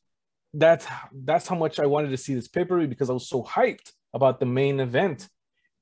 that's 0.53 0.87
that's 1.11 1.49
how 1.49 1.57
much 1.57 1.81
I 1.81 1.85
wanted 1.85 2.11
to 2.11 2.17
see 2.17 2.33
this 2.33 2.47
pay-per-view 2.47 2.87
because 2.87 3.09
I 3.09 3.13
was 3.13 3.27
so 3.27 3.43
hyped 3.43 3.91
about 4.13 4.39
the 4.39 4.45
main 4.45 4.79
event. 4.79 5.27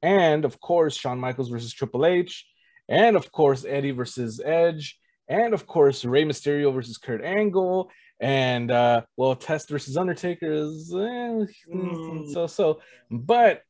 And 0.01 0.43
of 0.43 0.59
course, 0.59 0.95
Shawn 0.95 1.19
Michaels 1.19 1.49
versus 1.49 1.71
Triple 1.71 2.07
H, 2.07 2.43
and 2.89 3.15
of 3.15 3.31
course, 3.31 3.65
Eddie 3.67 3.91
versus 3.91 4.41
Edge, 4.43 4.97
and 5.27 5.53
of 5.53 5.67
course, 5.67 6.03
Rey 6.03 6.25
Mysterio 6.25 6.73
versus 6.73 6.97
Kurt 6.97 7.23
Angle, 7.23 7.91
and 8.21 8.71
uh, 8.71 9.01
well, 9.17 9.35
Test 9.35 9.69
versus 9.69 9.97
Undertaker 9.97 10.51
is 10.53 10.93
eh, 10.93 11.45
Mm. 11.73 12.31
so 12.31 12.47
so. 12.47 12.79
But 13.09 13.63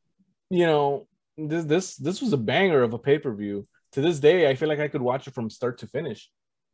you 0.49 0.65
know, 0.67 1.07
this 1.37 1.65
this 1.65 1.95
this 1.95 2.21
was 2.21 2.33
a 2.33 2.37
banger 2.37 2.83
of 2.83 2.93
a 2.93 2.99
pay-per-view. 2.99 3.67
To 3.93 4.01
this 4.01 4.19
day, 4.19 4.49
I 4.49 4.55
feel 4.55 4.69
like 4.69 4.79
I 4.79 4.87
could 4.87 5.01
watch 5.01 5.27
it 5.27 5.33
from 5.33 5.49
start 5.49 5.79
to 5.79 5.87
finish. 5.87 6.29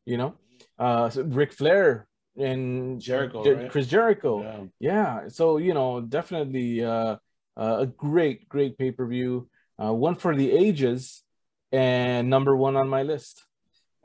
You 0.05 0.17
know, 0.17 0.33
uh, 0.79 1.09
so 1.09 1.23
Ric 1.23 1.53
Flair 1.53 2.07
and 2.37 2.99
Jericho, 3.01 3.43
Jer- 3.43 3.55
right? 3.55 3.71
Chris 3.71 3.87
Jericho 3.87 4.43
Yeah. 4.43 4.63
yeah 4.79 5.27
so 5.27 5.57
you 5.57 5.73
know 5.73 6.01
definitely 6.01 6.83
uh, 6.85 7.17
uh, 7.57 7.77
a 7.79 7.87
great 7.87 8.47
great 8.47 8.77
pay-per-view 8.77 9.49
uh, 9.81 9.91
one 9.91 10.13
for 10.13 10.35
the 10.35 10.51
ages 10.51 11.23
and 11.71 12.29
number 12.29 12.55
one 12.55 12.75
on 12.75 12.87
my 12.89 13.01
list 13.01 13.43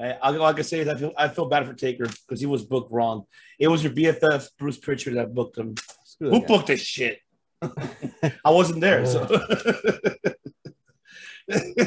I, 0.00 0.12
I, 0.12 0.36
all 0.36 0.44
I 0.44 0.52
can 0.52 0.64
say 0.64 0.80
is 0.80 0.88
I 0.88 0.96
feel 0.96 1.12
I 1.16 1.28
feel 1.28 1.46
bad 1.46 1.66
for 1.66 1.74
Taker 1.74 2.06
because 2.06 2.40
he 2.40 2.46
was 2.46 2.64
booked 2.64 2.92
wrong. 2.92 3.24
It 3.58 3.68
was 3.68 3.84
your 3.84 3.92
BFF 3.92 4.48
Bruce 4.58 4.78
Pritchard 4.78 5.14
that 5.14 5.34
booked 5.34 5.58
him. 5.58 5.74
Screw 6.04 6.30
Who 6.30 6.40
booked 6.40 6.68
this 6.68 6.80
shit? 6.80 7.18
I 7.62 8.50
wasn't 8.50 8.80
there, 8.80 9.06
so 9.06 9.24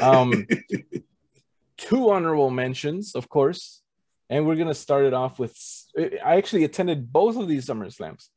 um 0.00 0.46
two 1.76 2.10
honorable 2.10 2.50
mentions 2.50 3.14
of 3.14 3.28
course 3.28 3.82
and 4.28 4.46
we're 4.46 4.56
gonna 4.56 4.74
start 4.74 5.04
it 5.04 5.14
off 5.14 5.38
with 5.38 5.56
i 6.24 6.36
actually 6.36 6.64
attended 6.64 7.12
both 7.12 7.36
of 7.36 7.48
these 7.48 7.66
summer 7.66 7.88
slams 7.90 8.30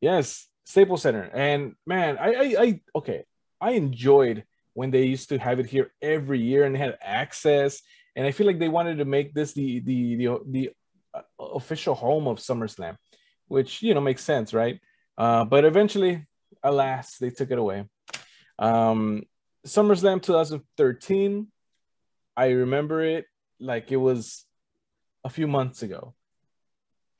yes 0.00 0.48
staples 0.64 1.02
center 1.02 1.22
and 1.22 1.74
man 1.86 2.18
i 2.18 2.32
i, 2.32 2.62
I 2.62 2.80
okay 2.94 3.24
i 3.60 3.72
enjoyed 3.72 4.44
when 4.74 4.90
they 4.90 5.04
used 5.04 5.30
to 5.30 5.38
have 5.38 5.58
it 5.58 5.66
here 5.66 5.92
every 6.00 6.40
year 6.40 6.64
and 6.64 6.76
had 6.76 6.98
access 7.02 7.82
and 8.18 8.26
i 8.26 8.30
feel 8.30 8.46
like 8.46 8.58
they 8.58 8.68
wanted 8.68 8.98
to 8.98 9.06
make 9.06 9.32
this 9.32 9.54
the 9.54 9.80
the 9.80 10.16
the, 10.16 10.38
the 10.46 10.70
uh, 11.14 11.22
official 11.38 11.94
home 11.94 12.28
of 12.28 12.38
SummerSlam, 12.38 12.96
which 13.46 13.82
you 13.82 13.94
know 13.94 14.00
makes 14.00 14.22
sense, 14.22 14.52
right? 14.52 14.78
Uh, 15.16 15.44
but 15.44 15.64
eventually, 15.64 16.26
alas, 16.62 17.16
they 17.16 17.30
took 17.30 17.50
it 17.50 17.58
away. 17.58 17.84
Um, 18.58 19.22
SummerSlam 19.66 20.22
2013, 20.22 21.46
I 22.36 22.48
remember 22.48 23.02
it 23.02 23.24
like 23.58 23.90
it 23.90 23.96
was 23.96 24.44
a 25.24 25.30
few 25.30 25.46
months 25.46 25.82
ago. 25.82 26.14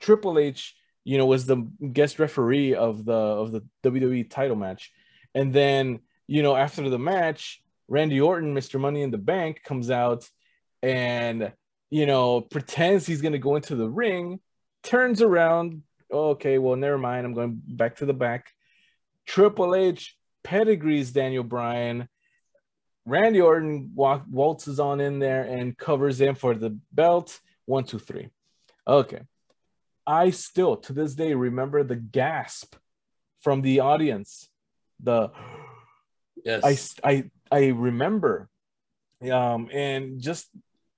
Triple 0.00 0.38
H, 0.38 0.76
you 1.04 1.16
know, 1.16 1.26
was 1.26 1.46
the 1.46 1.66
guest 1.92 2.18
referee 2.18 2.74
of 2.74 3.06
the 3.06 3.12
of 3.12 3.52
the 3.52 3.62
WWE 3.84 4.28
title 4.28 4.56
match, 4.56 4.92
and 5.34 5.52
then 5.54 6.00
you 6.26 6.42
know 6.42 6.54
after 6.54 6.88
the 6.90 6.98
match, 6.98 7.62
Randy 7.88 8.20
Orton, 8.20 8.54
Mr. 8.54 8.78
Money 8.78 9.00
in 9.00 9.10
the 9.10 9.18
Bank, 9.18 9.62
comes 9.64 9.90
out 9.90 10.28
and 10.82 11.52
you 11.90 12.06
know 12.06 12.40
pretends 12.40 13.06
he's 13.06 13.22
gonna 13.22 13.38
go 13.38 13.56
into 13.56 13.74
the 13.74 13.88
ring, 13.88 14.40
turns 14.82 15.22
around. 15.22 15.82
Okay, 16.12 16.58
well, 16.58 16.76
never 16.76 16.98
mind. 16.98 17.26
I'm 17.26 17.34
going 17.34 17.60
back 17.66 17.96
to 17.96 18.06
the 18.06 18.14
back. 18.14 18.52
Triple 19.26 19.74
H 19.74 20.16
pedigrees 20.42 21.12
Daniel 21.12 21.44
Bryan. 21.44 22.08
Randy 23.04 23.40
Orton 23.40 23.92
walk, 23.94 24.24
waltzes 24.30 24.78
on 24.78 25.00
in 25.00 25.18
there 25.18 25.42
and 25.42 25.76
covers 25.76 26.20
him 26.20 26.34
for 26.34 26.54
the 26.54 26.78
belt. 26.92 27.40
One, 27.64 27.84
two, 27.84 27.98
three. 27.98 28.28
Okay. 28.86 29.22
I 30.06 30.30
still, 30.30 30.76
to 30.76 30.92
this 30.92 31.14
day, 31.14 31.34
remember 31.34 31.82
the 31.82 31.96
gasp 31.96 32.74
from 33.40 33.62
the 33.62 33.80
audience. 33.80 34.48
The 35.02 35.30
yes, 36.44 36.94
I, 37.04 37.10
I, 37.10 37.30
I 37.50 37.66
remember, 37.68 38.48
um, 39.30 39.68
and 39.72 40.20
just 40.20 40.48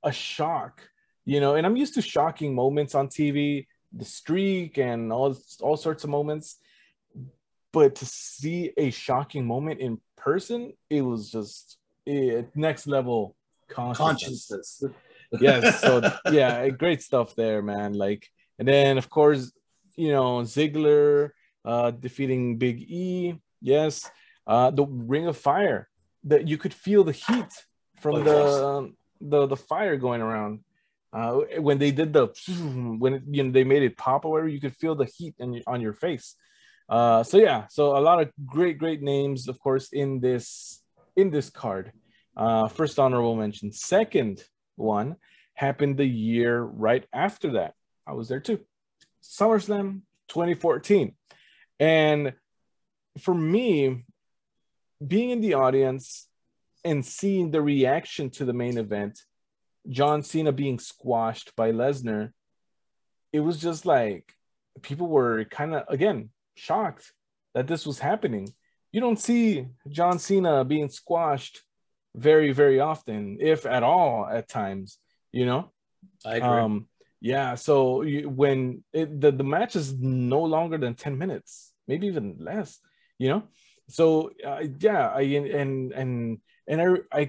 a 0.02 0.12
shock, 0.12 0.82
you 1.24 1.40
know. 1.40 1.54
And 1.54 1.66
I'm 1.66 1.76
used 1.76 1.94
to 1.94 2.02
shocking 2.02 2.54
moments 2.54 2.94
on 2.94 3.08
TV, 3.08 3.66
the 3.92 4.04
streak, 4.04 4.78
and 4.78 5.12
all 5.12 5.36
all 5.60 5.76
sorts 5.76 6.04
of 6.04 6.10
moments. 6.10 6.56
But 7.72 7.94
to 7.96 8.06
see 8.06 8.72
a 8.76 8.90
shocking 8.90 9.46
moment 9.46 9.80
in 9.80 10.00
person, 10.16 10.72
it 10.88 11.02
was 11.02 11.30
just 11.30 11.78
eh, 12.06 12.42
next 12.54 12.86
level 12.86 13.36
consciousness 13.68 14.48
consciousness. 14.50 14.82
yes 15.40 15.80
so 15.80 16.02
yeah 16.32 16.68
great 16.68 17.00
stuff 17.00 17.36
there 17.36 17.62
man 17.62 17.92
like 17.92 18.28
and 18.58 18.66
then 18.66 18.98
of 18.98 19.08
course 19.08 19.52
you 19.96 20.10
know 20.10 20.40
ziggler 20.40 21.30
uh 21.64 21.90
defeating 21.92 22.58
big 22.58 22.80
e 22.80 23.34
yes 23.60 24.10
uh 24.48 24.70
the 24.70 24.84
ring 24.84 25.28
of 25.28 25.36
fire 25.36 25.88
that 26.24 26.48
you 26.48 26.58
could 26.58 26.74
feel 26.74 27.04
the 27.04 27.12
heat 27.12 27.52
from 28.00 28.16
Oh, 28.16 28.22
the 28.24 28.66
um, 28.66 28.96
the 29.20 29.46
the 29.46 29.56
fire 29.56 29.96
going 29.96 30.20
around 30.20 30.60
uh 31.12 31.34
when 31.58 31.78
they 31.78 31.90
did 31.90 32.12
the 32.12 32.28
when 32.98 33.22
you 33.30 33.42
know 33.42 33.50
they 33.50 33.64
made 33.64 33.82
it 33.82 33.96
pop 33.96 34.24
or 34.24 34.32
whatever 34.32 34.48
you 34.48 34.60
could 34.60 34.76
feel 34.76 34.94
the 34.94 35.10
heat 35.16 35.34
in, 35.38 35.62
on 35.66 35.80
your 35.80 35.92
face 35.92 36.36
uh 36.88 37.22
so 37.22 37.36
yeah 37.36 37.66
so 37.68 37.96
a 37.96 38.00
lot 38.00 38.20
of 38.20 38.30
great 38.46 38.78
great 38.78 39.02
names 39.02 39.48
of 39.48 39.58
course 39.58 39.92
in 39.92 40.20
this 40.20 40.82
in 41.16 41.30
this 41.30 41.50
card 41.50 41.92
uh 42.36 42.68
first 42.68 42.98
honorable 42.98 43.34
mention 43.34 43.72
second 43.72 44.42
one 44.76 45.16
happened 45.60 45.98
the 45.98 46.06
year 46.06 46.62
right 46.62 47.04
after 47.12 47.52
that. 47.52 47.74
I 48.06 48.14
was 48.14 48.28
there 48.28 48.40
too. 48.40 48.60
SummerSlam 49.22 50.00
2014. 50.28 51.12
And 51.78 52.32
for 53.18 53.34
me, 53.34 54.04
being 55.06 55.30
in 55.30 55.40
the 55.42 55.54
audience 55.54 56.26
and 56.84 57.04
seeing 57.04 57.50
the 57.50 57.62
reaction 57.62 58.30
to 58.30 58.44
the 58.44 58.52
main 58.52 58.78
event, 58.78 59.20
John 59.88 60.22
Cena 60.22 60.52
being 60.52 60.78
squashed 60.78 61.54
by 61.56 61.72
Lesnar, 61.72 62.32
it 63.32 63.40
was 63.40 63.58
just 63.58 63.86
like 63.86 64.32
people 64.82 65.08
were 65.08 65.44
kind 65.44 65.74
of, 65.74 65.84
again, 65.88 66.30
shocked 66.54 67.12
that 67.54 67.66
this 67.66 67.86
was 67.86 67.98
happening. 67.98 68.52
You 68.92 69.00
don't 69.00 69.18
see 69.18 69.66
John 69.88 70.18
Cena 70.18 70.64
being 70.64 70.88
squashed 70.88 71.62
very, 72.14 72.52
very 72.52 72.80
often, 72.80 73.38
if 73.40 73.66
at 73.66 73.82
all, 73.82 74.26
at 74.26 74.48
times, 74.48 74.98
you 75.32 75.46
know? 75.46 75.70
I 76.24 76.36
agree. 76.36 76.48
Um, 76.48 76.86
yeah, 77.20 77.54
so 77.54 78.02
you, 78.02 78.28
when 78.28 78.82
it, 78.92 79.20
the, 79.20 79.30
the 79.30 79.44
match 79.44 79.76
is 79.76 79.94
no 79.98 80.42
longer 80.42 80.78
than 80.78 80.94
10 80.94 81.18
minutes, 81.18 81.72
maybe 81.86 82.06
even 82.06 82.36
less, 82.40 82.80
you 83.18 83.28
know? 83.28 83.42
so 83.90 84.30
uh, 84.46 84.62
yeah, 84.78 85.08
I 85.08 85.22
and 85.22 85.92
and 85.92 86.38
and 86.70 86.80
I 86.80 86.86
I 87.20 87.22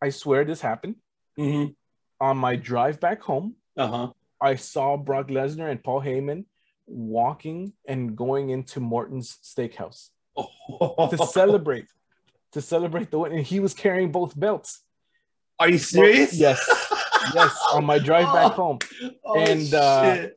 I 0.00 0.08
swear 0.10 0.44
this 0.44 0.60
happened 0.62 0.96
Mm-hmm. 1.38 1.66
on 2.20 2.36
my 2.36 2.56
drive 2.56 2.98
back 3.00 3.20
home. 3.22 3.54
Uh 3.76 3.86
huh. 3.94 4.08
I 4.40 4.54
saw 4.56 4.96
Brock 4.96 5.28
Lesnar 5.28 5.70
and 5.70 5.82
Paul 5.82 6.00
Heyman 6.02 6.46
walking 6.86 7.72
and 7.86 8.16
going 8.16 8.50
into 8.50 8.80
Morton's 8.80 9.38
Steakhouse 9.44 10.08
to 10.36 11.18
celebrate, 11.38 11.86
to 12.54 12.60
celebrate 12.60 13.10
the 13.12 13.18
win. 13.20 13.32
And 13.32 13.44
he 13.46 13.60
was 13.60 13.74
carrying 13.74 14.10
both 14.10 14.38
belts. 14.38 14.80
Are 15.60 15.68
you 15.68 15.78
serious? 15.78 16.32
Yes, 16.34 16.58
yes, 17.34 17.52
on 17.72 17.84
my 17.84 17.98
drive 17.98 18.32
back 18.32 18.52
home. 18.62 18.78
Oh, 19.24 19.38
And, 19.38 19.72
uh. 19.74 20.28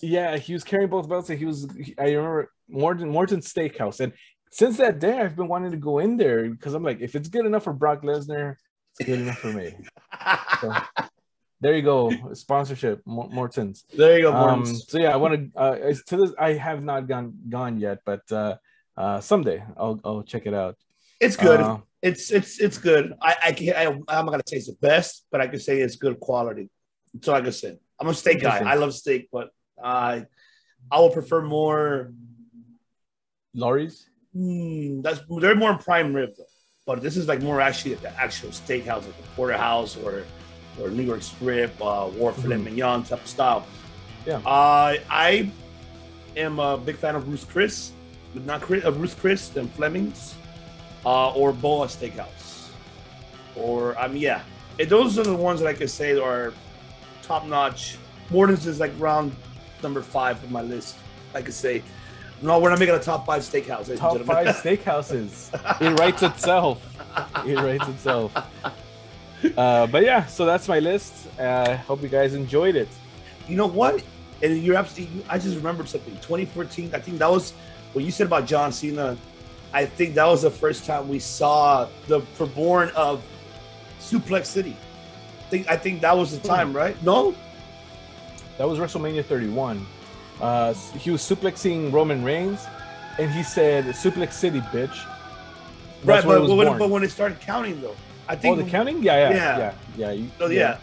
Yeah, 0.00 0.36
he 0.38 0.52
was 0.52 0.62
carrying 0.64 0.88
both 0.90 1.08
belts. 1.08 1.28
And 1.30 1.38
he 1.38 1.44
was. 1.44 1.66
I 1.98 2.04
remember 2.14 2.52
Morton 2.68 3.08
Morton's 3.10 3.52
Steakhouse, 3.52 3.98
and 4.00 4.12
since 4.50 4.76
that 4.78 4.98
day, 4.98 5.18
I've 5.20 5.36
been 5.36 5.48
wanting 5.48 5.70
to 5.72 5.76
go 5.76 5.98
in 5.98 6.16
there 6.16 6.48
because 6.48 6.74
I'm 6.74 6.82
like, 6.82 7.00
if 7.00 7.14
it's 7.14 7.28
good 7.28 7.46
enough 7.46 7.64
for 7.64 7.72
Brock 7.72 8.02
Lesnar, 8.02 8.56
it's 8.98 9.06
good 9.06 9.20
enough 9.20 9.38
for 9.38 9.52
me. 9.52 9.76
So, 10.60 10.72
there 11.60 11.76
you 11.76 11.82
go, 11.82 12.30
sponsorship, 12.34 13.02
Mor- 13.06 13.28
Morton's. 13.30 13.84
there 13.96 14.16
you 14.18 14.22
go, 14.24 14.34
Um, 14.34 14.64
so 14.64 14.98
yeah, 14.98 15.12
I 15.12 15.16
want 15.16 15.52
to. 15.54 15.58
Uh, 15.58 15.94
to 16.06 16.16
this, 16.16 16.32
I 16.38 16.54
have 16.54 16.82
not 16.82 17.06
gone 17.08 17.34
gone 17.48 17.78
yet, 17.78 18.00
but 18.04 18.22
uh, 18.32 18.56
uh, 18.96 19.20
someday 19.20 19.62
I'll 19.76 20.00
I'll 20.04 20.22
check 20.22 20.46
it 20.46 20.54
out. 20.54 20.76
it's 21.20 21.36
good. 21.36 21.60
Uh, 21.60 21.78
it's 22.02 22.30
it's 22.30 22.58
it's 22.60 22.78
good. 22.78 23.12
I 23.20 23.36
I 23.46 23.52
can't. 23.52 23.76
I, 23.76 23.84
I'm 23.86 24.24
not 24.24 24.30
gonna 24.30 24.42
say 24.46 24.56
it's 24.56 24.68
the 24.68 24.76
best, 24.80 25.26
but 25.30 25.40
I 25.40 25.46
can 25.48 25.60
say 25.60 25.80
it's 25.80 25.96
good 25.96 26.20
quality. 26.20 26.70
So 27.22 27.32
like 27.32 27.46
I 27.46 27.50
said, 27.50 27.78
I'm 28.00 28.08
a 28.08 28.14
steak 28.14 28.40
guy. 28.40 28.58
I 28.58 28.74
love 28.74 28.94
steak, 28.94 29.28
but 29.32 29.50
I 29.82 30.26
I 30.90 31.00
will 31.00 31.10
prefer 31.10 31.42
more. 31.42 32.12
Lawry's. 33.54 34.07
Hmm, 34.34 35.00
that's 35.02 35.20
they're 35.40 35.54
more 35.54 35.76
prime 35.78 36.12
rib 36.14 36.30
though. 36.36 36.44
But 36.86 37.02
this 37.02 37.16
is 37.16 37.28
like 37.28 37.42
more 37.42 37.60
actually 37.60 37.94
at 37.94 38.02
the 38.02 38.10
actual 38.18 38.50
steakhouse, 38.50 39.04
like 39.04 39.16
the 39.16 39.28
porterhouse 39.36 39.96
or 39.96 40.24
or 40.80 40.90
New 40.90 41.02
York 41.02 41.22
strip, 41.22 41.74
uh, 41.82 42.08
war 42.14 42.32
filet 42.32 42.56
Mhm. 42.56 42.64
mignon 42.64 43.02
type 43.02 43.20
of 43.22 43.26
style. 43.28 43.66
Yeah. 44.26 44.36
Uh, 44.46 44.94
I 45.10 45.50
am 46.36 46.58
a 46.60 46.76
big 46.78 46.96
fan 46.96 47.16
of 47.16 47.28
Ruth 47.28 47.48
Chris, 47.48 47.90
but 48.32 48.44
not 48.44 48.60
Chris, 48.60 48.84
uh, 48.84 48.92
Ruth 48.92 49.18
Chris 49.18 49.56
and 49.56 49.70
Fleming's, 49.72 50.34
uh, 51.04 51.30
or 51.32 51.52
Boa 51.52 51.86
Steakhouse, 51.86 52.68
or 53.56 53.98
I 53.98 54.08
mean, 54.08 54.22
yeah, 54.22 54.42
And 54.80 54.88
those 54.88 55.18
are 55.18 55.24
the 55.24 55.34
ones 55.34 55.58
that 55.60 55.66
I 55.68 55.72
could 55.74 55.90
say 55.90 56.16
are 56.18 56.52
top 57.22 57.44
notch. 57.46 57.96
Morton's 58.30 58.64
is 58.66 58.78
like 58.78 58.92
round 58.98 59.34
number 59.82 60.02
five 60.02 60.40
of 60.44 60.50
my 60.52 60.62
list. 60.62 60.94
I 61.34 61.42
could 61.42 61.54
say, 61.54 61.82
no, 62.42 62.58
we're 62.58 62.70
not 62.70 62.78
making 62.78 62.94
a 62.94 62.98
top 63.00 63.26
five 63.26 63.42
steakhouse. 63.42 63.88
ladies 63.88 63.90
and 63.90 63.98
Top 63.98 64.18
five 64.22 64.46
steakhouses. 64.48 65.50
It 65.80 65.98
writes 65.98 66.22
itself. 66.22 66.82
It 67.46 67.56
writes 67.56 67.88
itself. 67.88 68.32
Uh, 69.56 69.86
but 69.86 70.02
yeah, 70.04 70.26
so 70.26 70.44
that's 70.44 70.68
my 70.68 70.78
list. 70.80 71.28
Uh, 71.38 71.76
hope 71.78 72.02
you 72.02 72.08
guys 72.08 72.34
enjoyed 72.34 72.74
it. 72.76 72.88
You 73.46 73.56
know 73.56 73.66
what? 73.66 74.02
And 74.42 74.58
you're 74.62 74.76
absolutely. 74.76 75.24
I 75.28 75.38
just 75.38 75.56
remembered 75.56 75.88
something. 75.88 76.14
2014. 76.16 76.94
I 76.94 76.98
think 77.00 77.18
that 77.18 77.30
was 77.30 77.52
what 77.92 78.04
you 78.04 78.10
said 78.10 78.26
about 78.26 78.46
John 78.46 78.72
Cena. 78.72 79.16
I 79.72 79.84
think 79.86 80.14
that 80.14 80.26
was 80.26 80.42
the 80.42 80.50
first 80.50 80.84
time 80.86 81.08
we 81.08 81.18
saw 81.18 81.88
the 82.06 82.20
reborn 82.38 82.90
of 82.96 83.22
Suplex 84.00 84.46
City. 84.46 84.76
I 85.46 85.50
think 85.50 85.70
I 85.70 85.76
think 85.76 86.00
that 86.02 86.16
was 86.16 86.30
the 86.38 86.46
time, 86.46 86.74
right? 86.76 87.00
No, 87.02 87.34
That 88.58 88.68
was 88.68 88.78
WrestleMania 88.78 89.24
31. 89.24 89.86
Uh, 90.40 90.72
he 90.74 91.10
was 91.10 91.20
suplexing 91.22 91.92
Roman 91.92 92.22
Reigns, 92.24 92.64
and 93.18 93.30
he 93.30 93.42
said, 93.42 93.84
"Suplex 93.86 94.32
City, 94.34 94.60
bitch." 94.60 94.96
That's 96.04 96.24
right. 96.24 96.24
But, 96.24 96.46
but, 96.46 96.54
when, 96.56 96.78
but 96.78 96.90
when 96.90 97.02
it 97.02 97.10
started 97.10 97.40
counting, 97.40 97.80
though, 97.80 97.96
I 98.28 98.36
think. 98.36 98.58
oh, 98.58 98.62
the 98.62 98.70
counting? 98.70 99.02
Yeah, 99.02 99.30
yeah, 99.30 99.34
Yeah. 99.34 99.58
yeah, 99.58 99.72
yeah. 99.96 100.10
you- 100.12 100.30
Oh 100.40 100.46
yeah. 100.48 100.78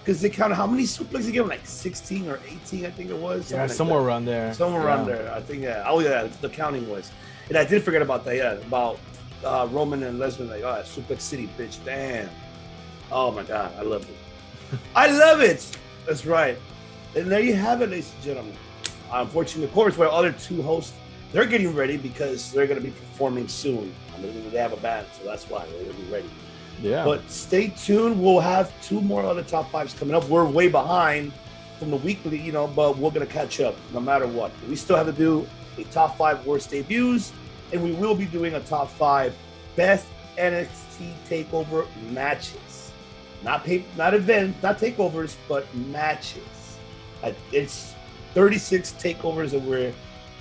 Because 0.00 0.20
they 0.20 0.28
counted 0.28 0.56
how 0.56 0.66
many 0.66 0.82
suplexes 0.82 1.24
they 1.24 1.32
gave 1.32 1.42
him? 1.44 1.48
Like 1.48 1.64
16 1.64 2.28
or 2.28 2.38
18, 2.46 2.84
I 2.84 2.90
think 2.90 3.08
it 3.08 3.16
was. 3.16 3.50
yeah, 3.50 3.62
like 3.62 3.70
somewhere 3.70 4.00
that. 4.00 4.06
around 4.06 4.26
there. 4.26 4.52
Somewhere 4.52 4.82
Yeah. 4.82 4.86
around 4.86 5.06
there. 5.06 5.32
I 5.32 5.40
think, 5.40 5.62
yeah. 5.62 5.82
Oh, 5.86 6.00
yeah, 6.00 6.28
the 6.42 6.50
counting 6.50 6.86
was. 6.90 7.10
And 7.48 7.56
I 7.56 7.64
did 7.64 7.82
forget 7.82 8.02
about 8.02 8.22
that, 8.26 8.36
yeah, 8.36 8.52
about 8.52 8.98
uh, 9.42 9.66
Roman 9.70 10.02
and 10.02 10.20
Lesnar. 10.20 10.50
Like, 10.50 10.62
oh, 10.62 10.82
Suplex 10.84 11.22
City, 11.22 11.48
bitch. 11.58 11.78
Damn. 11.86 12.28
Oh, 13.10 13.30
my 13.30 13.44
God. 13.44 13.72
I 13.78 13.82
love 13.82 14.02
it. 14.02 14.78
I 14.94 15.06
love 15.10 15.40
it. 15.40 15.64
That's 16.06 16.26
right. 16.26 16.58
And 17.16 17.30
there 17.30 17.40
you 17.40 17.54
have 17.54 17.82
it, 17.82 17.90
ladies 17.90 18.12
and 18.14 18.22
gentlemen. 18.22 18.56
Uh, 19.12 19.20
unfortunately, 19.20 19.64
of 19.64 19.72
course, 19.72 19.98
our 19.98 20.08
other 20.08 20.32
two 20.32 20.62
hosts, 20.62 20.94
they're 21.32 21.46
getting 21.46 21.74
ready 21.74 21.96
because 21.96 22.52
they're 22.52 22.66
going 22.66 22.80
to 22.80 22.84
be 22.84 22.92
performing 22.92 23.48
soon. 23.48 23.94
I 24.16 24.20
mean, 24.20 24.50
they 24.50 24.58
have 24.58 24.72
a 24.72 24.76
band, 24.76 25.06
so 25.12 25.24
that's 25.24 25.48
why 25.48 25.64
they're 25.66 25.84
going 25.84 25.96
to 25.96 26.02
be 26.02 26.12
ready. 26.12 26.30
Yeah. 26.82 27.04
But 27.04 27.28
stay 27.30 27.68
tuned. 27.68 28.20
We'll 28.20 28.40
have 28.40 28.72
two 28.82 29.00
more 29.00 29.24
other 29.24 29.42
top 29.42 29.70
fives 29.70 29.94
coming 29.94 30.14
up. 30.14 30.28
We're 30.28 30.44
way 30.44 30.68
behind 30.68 31.32
from 31.78 31.90
the 31.90 31.96
weekly, 31.96 32.40
you 32.40 32.52
know, 32.52 32.66
but 32.66 32.96
we're 32.98 33.10
gonna 33.10 33.26
catch 33.26 33.60
up 33.60 33.74
no 33.92 34.00
matter 34.00 34.26
what. 34.26 34.52
We 34.68 34.76
still 34.76 34.96
have 34.96 35.06
to 35.06 35.12
do 35.12 35.46
a 35.78 35.84
top 35.84 36.16
five 36.16 36.44
worst 36.46 36.70
debuts, 36.70 37.32
and 37.72 37.82
we 37.82 37.92
will 37.92 38.14
be 38.14 38.26
doing 38.26 38.54
a 38.54 38.60
top 38.60 38.90
five 38.90 39.34
best 39.76 40.06
NXT 40.38 41.12
takeover 41.28 41.86
matches. 42.10 42.92
Not 43.42 43.64
pay, 43.64 43.84
not 43.96 44.14
event, 44.14 44.56
not 44.62 44.78
takeovers, 44.78 45.36
but 45.48 45.72
matches. 45.74 46.42
It's 47.52 47.94
36 48.34 48.92
takeovers 48.92 49.50
that 49.50 49.62
we're 49.62 49.92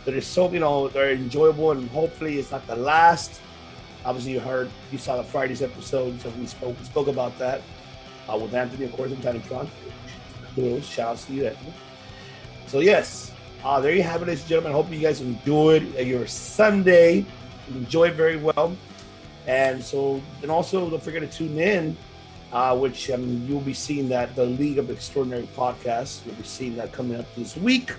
that 0.06 0.13
are 0.13 0.22
so 0.22 0.52
you 0.52 0.60
know 0.60 0.89
they're 0.89 1.12
enjoyable, 1.12 1.72
and 1.72 1.89
hopefully 1.89 2.39
it's 2.39 2.52
not 2.52 2.65
the 2.67 2.76
last. 2.76 3.41
Obviously, 4.06 4.34
you 4.34 4.39
heard, 4.39 4.69
you 4.91 4.98
saw 4.98 5.15
the 5.15 5.24
Friday's 5.24 5.62
episode, 5.62 6.19
so 6.19 6.30
we 6.32 6.46
spoke 6.46 6.78
we 6.78 6.86
spoke 6.86 7.08
about 7.08 7.38
that 7.39 7.62
uh, 8.32 8.38
with 8.38 8.54
Anthony, 8.54 8.86
of 8.86 8.91
course, 8.93 9.12
and 9.12 9.22
Tiny 9.24 9.39
Tron. 9.41 9.69
Shout 10.82 11.13
out 11.13 11.17
to 11.17 11.34
you, 11.34 11.48
Anthony. 11.48 11.74
So 12.67 12.80
yes, 12.80 13.32
uh, 13.63 13.80
there 13.80 13.93
you 13.93 14.04
have 14.04 14.22
it, 14.22 14.28
ladies 14.28 14.41
and 14.41 14.50
gentlemen. 14.50 14.74
Hope 14.74 14.91
you 14.91 15.00
guys 15.00 15.22
enjoyed 15.22 15.96
your 15.96 16.28
Sunday. 16.28 17.26
Enjoy 17.69 18.12
very 18.12 18.36
well, 18.36 18.76
and 19.48 19.82
so 19.82 20.22
and 20.41 20.52
also 20.52 20.89
don't 20.89 21.02
forget 21.02 21.22
to 21.22 21.28
tune 21.28 21.58
in, 21.58 21.96
uh, 22.53 22.77
which 22.77 23.09
um, 23.09 23.45
you'll 23.47 23.59
be 23.61 23.73
seeing 23.73 24.07
that 24.09 24.35
the 24.35 24.45
League 24.45 24.77
of 24.77 24.89
Extraordinary 24.89 25.47
podcast. 25.57 26.25
You'll 26.25 26.35
be 26.35 26.43
seeing 26.43 26.75
that 26.77 26.93
coming 26.93 27.19
up 27.19 27.25
this 27.35 27.57
week, 27.57 27.91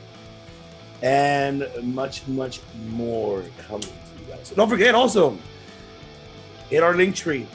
and 1.02 1.68
much 1.82 2.26
much 2.28 2.60
more 2.88 3.42
coming 3.66 3.82
to 3.82 3.88
you 3.88 4.32
guys. 4.32 4.48
So 4.48 4.54
don't 4.54 4.68
forget 4.70 4.94
also 4.94 5.36
hit 6.70 6.82
our 6.82 6.94
link 6.94 7.14
tree. 7.14 7.46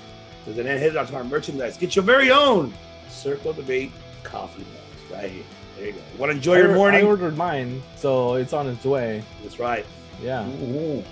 and 0.46 0.56
then 0.56 0.66
hit 0.66 0.96
onto 0.96 1.16
our 1.16 1.24
merchandise. 1.24 1.78
Get 1.78 1.96
your 1.96 2.04
very 2.04 2.32
own 2.32 2.74
Circle 3.10 3.54
Debate 3.54 3.92
coffee 4.24 4.64
mugs 4.64 5.12
right 5.12 5.32
here. 5.32 5.44
There 5.78 5.88
you 5.88 5.94
go. 5.94 6.00
Want 6.18 6.32
to 6.32 6.36
enjoy 6.36 6.56
I, 6.56 6.60
your 6.60 6.76
morning? 6.76 7.06
I 7.06 7.08
ordered 7.08 7.38
mine, 7.38 7.82
so 7.96 8.36
it's 8.36 8.52
on 8.54 8.68
its 8.68 8.84
way. 8.84 9.24
That's 9.42 9.60
right. 9.60 9.86
Yeah. 10.22 10.48
Ooh. 10.48 11.04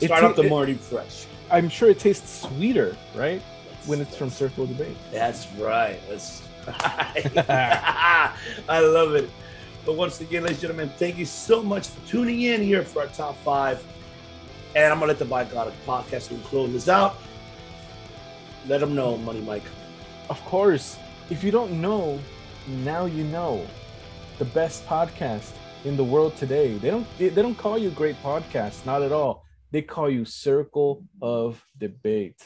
Start 0.00 0.22
ta- 0.22 0.28
off 0.28 0.36
the 0.36 0.44
morning 0.44 0.78
fresh. 0.78 1.26
I'm 1.50 1.68
sure 1.68 1.90
it 1.90 1.98
tastes 1.98 2.42
sweeter, 2.48 2.96
right? 3.14 3.42
When 3.86 4.00
it's 4.00 4.16
from 4.16 4.30
Circle 4.30 4.64
of 4.64 4.70
Debate. 4.70 4.96
That's 5.10 5.46
right. 5.58 5.98
That's 6.08 6.42
right. 6.66 7.48
I 8.68 8.80
love 8.80 9.14
it. 9.14 9.28
But 9.84 9.96
once 9.96 10.20
again, 10.20 10.42
ladies 10.42 10.58
and 10.58 10.60
gentlemen, 10.60 10.92
thank 10.96 11.18
you 11.18 11.26
so 11.26 11.62
much 11.62 11.88
for 11.88 12.06
tuning 12.06 12.42
in 12.42 12.62
here 12.62 12.84
for 12.84 13.02
our 13.02 13.08
top 13.08 13.36
five. 13.38 13.84
And 14.76 14.92
I'm 14.92 15.00
gonna 15.00 15.08
let 15.08 15.18
the 15.18 15.24
Bygotic 15.24 15.72
podcast 15.86 16.30
and 16.30 16.42
close 16.44 16.72
this 16.72 16.88
out. 16.88 17.16
Let 18.68 18.80
them 18.80 18.94
know, 18.94 19.16
Money 19.18 19.40
Mike. 19.40 19.64
Of 20.30 20.42
course, 20.44 20.96
if 21.30 21.42
you 21.42 21.50
don't 21.50 21.80
know, 21.80 22.18
now 22.68 23.06
you 23.06 23.24
know. 23.24 23.66
The 24.38 24.44
best 24.46 24.86
podcast 24.86 25.52
in 25.84 25.96
the 25.96 26.04
world 26.04 26.36
today. 26.36 26.78
They 26.78 26.90
don't 26.90 27.06
they 27.18 27.28
they 27.28 27.42
don't 27.42 27.56
call 27.56 27.76
you 27.76 27.90
great 27.90 28.16
podcast, 28.22 28.86
not 28.86 29.02
at 29.02 29.12
all. 29.12 29.44
They 29.72 29.82
call 29.82 30.08
you 30.08 30.24
Circle 30.24 31.04
of 31.20 31.64
Debate. 31.78 32.42